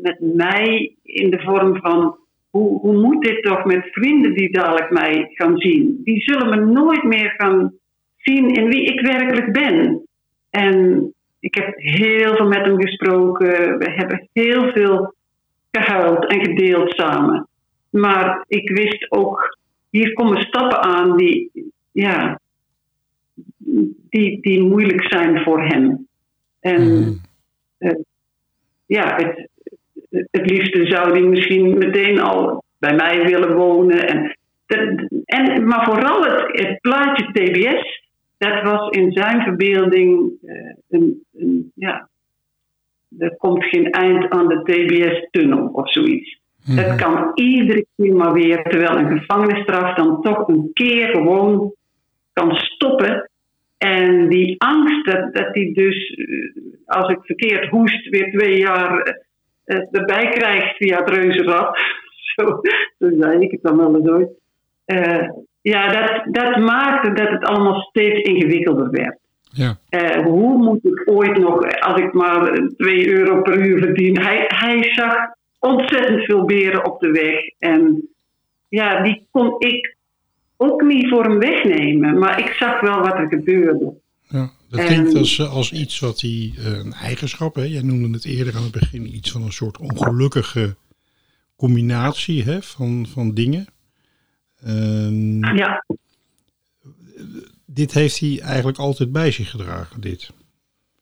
[0.03, 2.19] met mij in de vorm van
[2.51, 6.01] hoe, hoe moet dit toch met vrienden die dadelijk mij gaan zien?
[6.05, 7.73] Die zullen me nooit meer gaan
[8.17, 10.07] zien in wie ik werkelijk ben.
[10.51, 13.79] En ik heb heel veel met hem gesproken.
[13.79, 15.15] We hebben heel veel
[15.83, 17.49] gehuild en gedeeld samen.
[17.91, 19.59] Maar ik wist ook,
[19.91, 21.51] hier komen stappen aan die,
[21.93, 22.41] ja,
[24.11, 26.07] die, die moeilijk zijn voor hem.
[26.61, 27.13] En Mhm.
[27.79, 27.99] eh,
[28.87, 29.49] ja, het,
[30.31, 34.09] het liefste zou hij misschien meteen al bij mij willen wonen.
[34.09, 34.37] En,
[35.25, 38.05] en, maar vooral het, het plaatje TBS
[38.39, 42.09] dat was in zijn verbeelding eh, een, een, ja,
[43.19, 46.41] er komt geen eind aan de TBS-tunnel of zoiets.
[46.67, 46.79] Mhm.
[46.79, 51.73] Het kan iedere keer maar weer, terwijl een gevangenisstraf dan toch een keer gewoon
[52.33, 53.31] kan stoppen.
[53.79, 59.01] En die angst dat, dat die dus, eh, als ik verkeerd hoest, weer twee jaar
[59.01, 59.15] eh,
[59.65, 61.77] eh, erbij krijgt via het reuzenrad.
[62.37, 62.61] Zo,
[62.99, 64.29] zo zei ik het dan wel eens ooit.
[65.63, 69.19] Ja, dat, dat maakte dat het allemaal steeds ingewikkelder werd.
[69.57, 69.79] Ja.
[69.89, 74.19] Eh, hoe moet ik ooit nog, als ik maar 2 euro per uur verdien?
[74.21, 75.15] Hij, hij zag
[75.59, 77.71] ontzettend veel beren op de weg.
[77.71, 78.09] En
[78.69, 79.97] ja, die kon ik
[80.57, 82.19] ook niet voor hem wegnemen.
[82.19, 83.93] Maar ik zag wel wat er gebeurde.
[84.29, 87.63] Ja, dat En- klinkt als, eh, als iets wat hij, eh, een eigenschap, hè?
[87.63, 90.77] jij noemde het eerder aan het begin, iets van een soort ongelukkige
[91.57, 93.67] combinatie hè, van, van dingen.
[94.65, 95.85] Ehm, Ja,
[97.77, 100.31] dit heeft hij eigenlijk altijd bij zich gedragen, dit.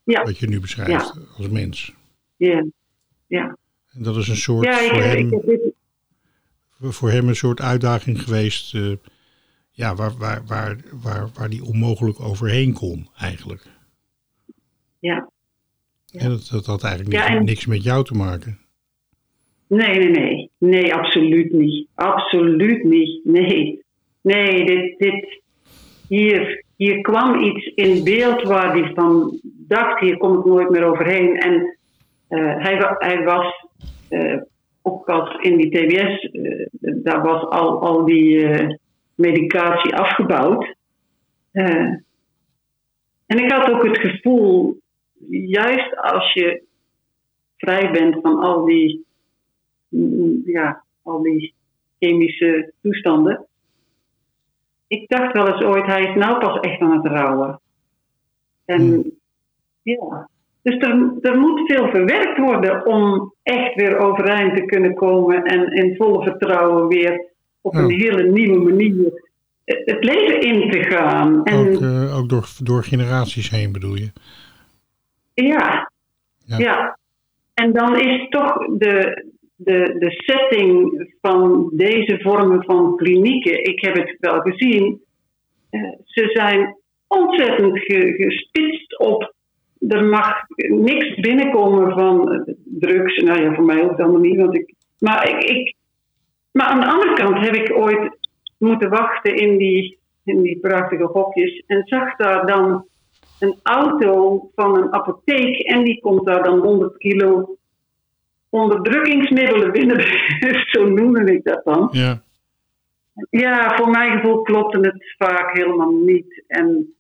[0.05, 0.23] Ja.
[0.23, 1.93] Wat je nu beschrijft als mens.
[2.37, 2.65] ja,
[3.27, 3.57] ja.
[3.93, 5.61] En dat is een soort ja voor, hem, dit
[6.81, 8.75] voor hem een soort uitdaging geweest.
[8.75, 8.93] eh,
[9.71, 13.67] ja, waar, waar, waar, waar, waar die onmogelijk overheen kon, eigenlijk.
[14.99, 15.29] ja.
[16.13, 18.59] En dat, dat had eigenlijk Ja, niks, en- niks met jou te maken.
[19.67, 20.51] Nee, nee, nee.
[20.59, 21.89] Nee, absoluut niet.
[21.95, 23.25] Absoluut niet.
[23.25, 23.83] Nee.
[24.21, 25.41] Nee, dit, dit,
[26.09, 30.85] hier, hier kwam iets in beeld waar hij van dacht, hier kom ik nooit meer
[30.85, 31.37] overheen.
[31.37, 31.79] En
[32.29, 33.67] eh, hij, hij was,
[34.09, 34.41] eh,
[34.83, 38.47] ook als in die TBS, eh, daar was al, al die
[39.15, 40.75] medicatie afgebouwd.
[41.53, 42.05] En
[43.27, 44.81] ik had ook het gevoel,
[45.31, 46.63] juist als je
[47.57, 49.05] vrij bent van al die
[49.89, 51.55] mm, ja, al die
[51.99, 53.47] chemische toestanden.
[55.01, 57.61] Ik dacht wel eens ooit, hij is nou pas echt aan het rouwen.
[58.65, 59.11] En Hmm.
[59.83, 60.29] ja,
[60.63, 65.73] dus er, er moet veel verwerkt worden om echt weer overeind te kunnen komen en
[65.73, 67.25] in volle vertrouwen weer
[67.61, 67.81] op Ja.
[67.81, 69.23] een hele nieuwe manier
[69.65, 71.45] het leven in te gaan.
[71.45, 74.13] En Ook, eh, ook door, door generaties heen bedoel je?
[75.35, 75.91] Ja.
[76.45, 76.59] Ja.
[76.59, 76.99] ja.
[77.55, 79.25] En dan is toch de,
[79.57, 85.03] de, de setting van deze vormen van klinieken, ik heb het wel gezien,
[85.71, 86.77] eh, ze zijn
[87.09, 89.35] ontzettend ge- gespitst op.
[89.89, 90.35] Er mag
[90.69, 93.17] niks binnenkomen van eh, drugs.
[93.23, 94.37] Nou ja, voor mij ook allemaal niet.
[94.37, 95.75] Want ik, maar, ik, ik,
[96.53, 98.19] maar aan de andere kant heb ik ooit
[98.59, 102.87] moeten wachten in die, in die prachtige hokjes en zag daar dan
[103.39, 107.57] een auto van een apotheek en die komt daar dan 100 kilo
[108.55, 110.05] onderdrukkingsmiddelen binnen.
[110.73, 111.89] Zo noemde ik dat dan.
[111.93, 112.23] Ja.
[113.31, 116.45] Ja, voor mijn gevoel klopte het vaak helemaal niet.
[116.47, 116.95] En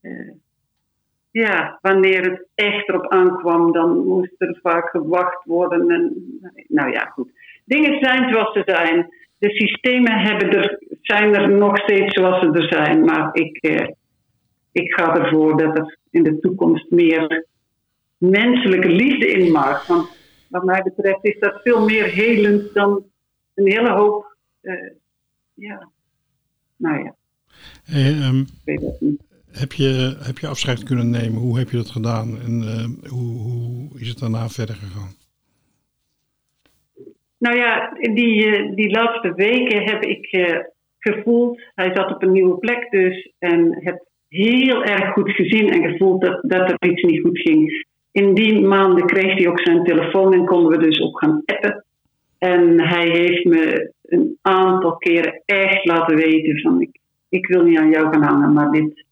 [0.00, 0.30] eh,
[1.30, 5.90] ja, wanneer het echt erop aankwam, dan moest er vaak gewacht worden.
[5.90, 6.12] En,
[6.68, 7.30] nou ja, goed.
[7.64, 9.08] Dingen zijn zoals ze zijn.
[9.38, 13.04] De systemen hebben er, zijn er nog steeds zoals ze er zijn.
[13.04, 13.88] Maar ik, eh,
[14.72, 17.46] ik ga ervoor dat er in de toekomst meer
[18.16, 19.86] menselijke liefde in mag.
[19.86, 20.17] Want
[20.48, 23.04] wat mij betreft is dat veel meer helend dan
[23.54, 24.36] een hele hoop.
[24.60, 24.90] eh,
[25.54, 25.88] ja,
[26.76, 27.14] nou ja,
[27.86, 29.22] Eh, ehm, ik weet het niet.
[29.50, 31.40] heb, je, heb je afscheid kunnen nemen?
[31.40, 32.40] Hoe heb je dat gedaan?
[32.40, 35.16] En ehm, hoe, hoe is het daarna verder gegaan?
[37.38, 40.58] Nou ja, die, eh, die laatste weken heb ik eh,
[40.98, 45.90] gevoeld, hij zat op een nieuwe plek dus, en heb heel erg goed gezien en
[45.90, 47.86] gevoeld dat, dat er iets niet goed ging.
[48.10, 51.84] In die maanden kreeg hij ook zijn telefoon en konden we dus ook gaan appen.
[52.38, 56.88] En hij heeft me een aantal keren echt laten weten van
[57.28, 59.04] ik, wil niet aan jou gaan hangen, maar dit,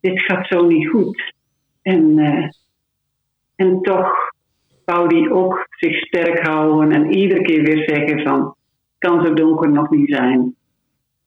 [0.00, 1.34] dit gaat zo niet goed.
[1.82, 2.48] En, eh,
[3.56, 4.32] en toch
[4.84, 8.54] wou hij ook zich sterk houden en iedere keer weer zeggen van het
[8.98, 10.54] kan zo donker nog niet zijn.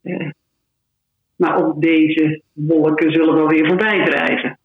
[0.01, 0.29] Eh,
[1.35, 4.59] maar ook deze wolken zullen wel weer voorbij drijven.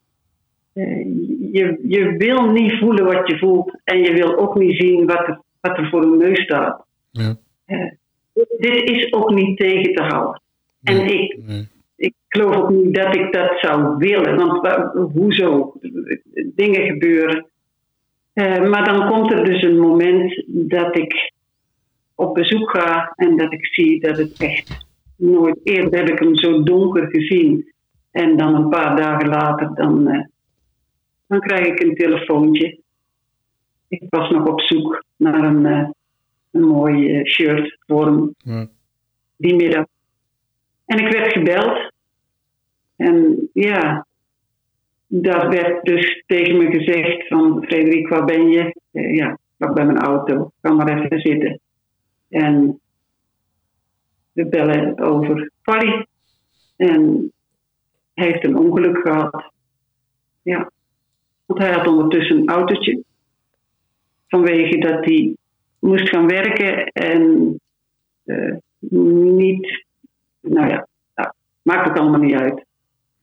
[0.73, 1.07] Eh,
[1.53, 5.29] je, je wil niet voelen wat je voelt en je wil ook niet zien wat
[5.29, 6.87] er, wat er voor de neus staat.
[7.11, 7.37] Ja.
[8.59, 10.43] Dit is ook niet tegen te houden.
[10.83, 11.69] En ik, Nee.
[11.97, 14.37] ik geloof ook niet dat ik dat zou willen.
[14.37, 15.73] Want wa- hoezo?
[16.55, 17.47] Dingen gebeuren.
[18.33, 21.33] Eh, maar dan komt er dus een moment dat ik
[22.15, 24.87] op bezoek ga en dat ik zie dat het echt
[25.17, 27.73] nooit eerder heb ik hem zo donker gezien.
[28.11, 30.25] En dan een paar dagen later, dan, eh,
[31.33, 32.81] dan krijg ik een telefoontje.
[33.89, 35.89] Ik was nog op zoek naar een, eh,
[36.51, 38.69] een mooi eh, shirt voor hem Ja.
[39.37, 39.85] die middag.
[40.85, 41.93] En ik werd gebeld.
[42.97, 44.07] En ja,
[45.07, 48.75] daar werd dus tegen me gezegd van Frederik, waar ben je?
[48.91, 51.61] Eh, ja, ik bij mijn auto, ga maar even zitten.
[52.29, 52.81] En
[54.33, 56.07] we bellen over Polly.
[56.77, 57.33] En
[58.15, 59.53] hij heeft een ongeluk gehad.
[60.43, 60.71] Ja,
[61.53, 63.03] want hij had ondertussen een autootje.
[64.29, 65.37] Vanwege dat hij
[65.79, 67.61] moest gaan werken en
[68.25, 68.55] eh,
[69.37, 69.85] niet,
[70.41, 71.33] nou ja, nou,
[71.63, 72.65] maakt het allemaal niet uit.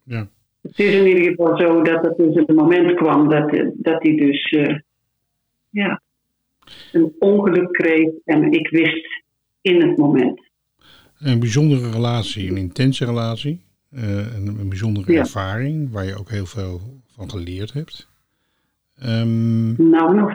[0.04, 0.28] Ja.
[0.62, 4.16] Het is in ieder geval zo dat het dus een moment kwam dat, dat hij
[4.16, 4.78] dus eh,
[5.70, 6.02] ja,
[6.92, 9.24] een ongeluk kreeg en ik wist
[9.62, 10.42] in het moment.
[11.20, 13.68] Een bijzondere relatie, een intense relatie.
[13.90, 15.20] eh, een, een bijzondere Ja.
[15.20, 16.82] ervaring waar je ook heel veel
[17.16, 18.09] van geleerd hebt.
[19.02, 20.34] Ehm, Nou, nog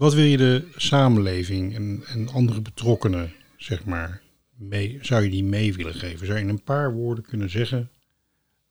[0.00, 4.20] wat wil je de samenleving en, en andere betrokkenen, zeg maar,
[4.58, 6.26] mee, zou je die mee willen geven?
[6.26, 7.90] Zou je in een paar woorden kunnen zeggen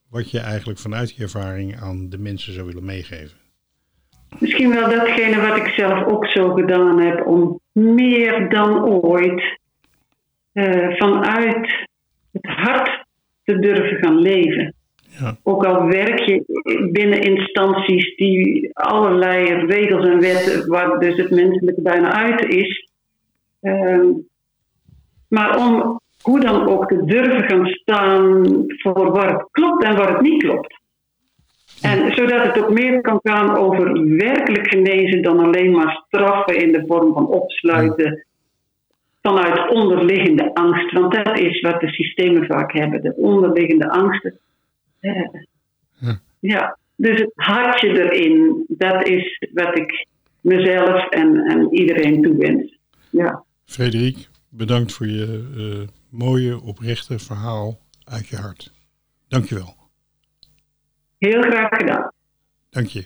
[0.08, 3.38] wat je eigenlijk vanuit je ervaring aan de mensen zou willen meegeven?
[4.38, 9.58] Misschien wel datgene wat ik zelf ook zo gedaan heb, om meer dan ooit
[10.52, 11.86] eh, vanuit
[12.32, 13.04] het hart
[13.44, 14.74] te durven gaan leven.
[15.42, 16.44] Ook al werk je
[16.92, 22.88] binnen instanties die allerlei regels en wetten, waar dus het menselijke bijna uit is.
[23.60, 24.06] Ehm,
[25.28, 30.12] maar om hoe dan ook te durven gaan staan voor waar het klopt en waar
[30.12, 30.78] het niet klopt.
[31.82, 36.72] En zodat het ook meer kan gaan over werkelijk genezen dan alleen maar straffen in
[36.72, 38.26] de vorm van opsluiten
[39.22, 40.92] vanuit onderliggende angst.
[40.92, 44.38] Want dat is wat de systemen vaak hebben, de onderliggende angsten.
[45.00, 46.20] Ja.
[46.40, 50.06] ja, dus het hartje erin, dat is wat ik
[50.40, 52.78] mezelf en, en iedereen toewens.
[53.10, 53.44] Ja.
[53.64, 58.72] Frederik, bedankt voor je eh, mooie, oprechte verhaal uit je hart.
[59.28, 59.74] Dankjewel.
[61.18, 62.12] Heel graag gedaan.
[62.70, 63.04] Dank je.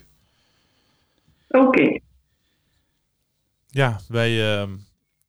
[1.48, 1.98] Oké.
[3.66, 4.70] Ja, wij ehm,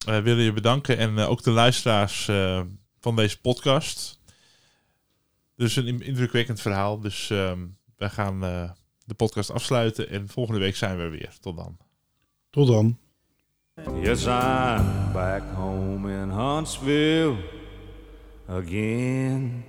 [0.05, 2.61] eh, willen je bedanken en eh, ook de luisteraars eh,
[2.99, 4.14] van deze podcast.
[5.55, 6.99] Dus een in- indrukwekkend verhaal.
[6.99, 7.65] Dus ehm,
[7.97, 8.71] wij gaan eh,
[9.05, 11.37] de podcast afsluiten en volgende week zijn we er weer.
[11.39, 11.77] Tot dan.
[12.49, 12.97] Tot dan.
[14.01, 17.35] Yes, I'm back home in Huntsville
[18.47, 19.64] again.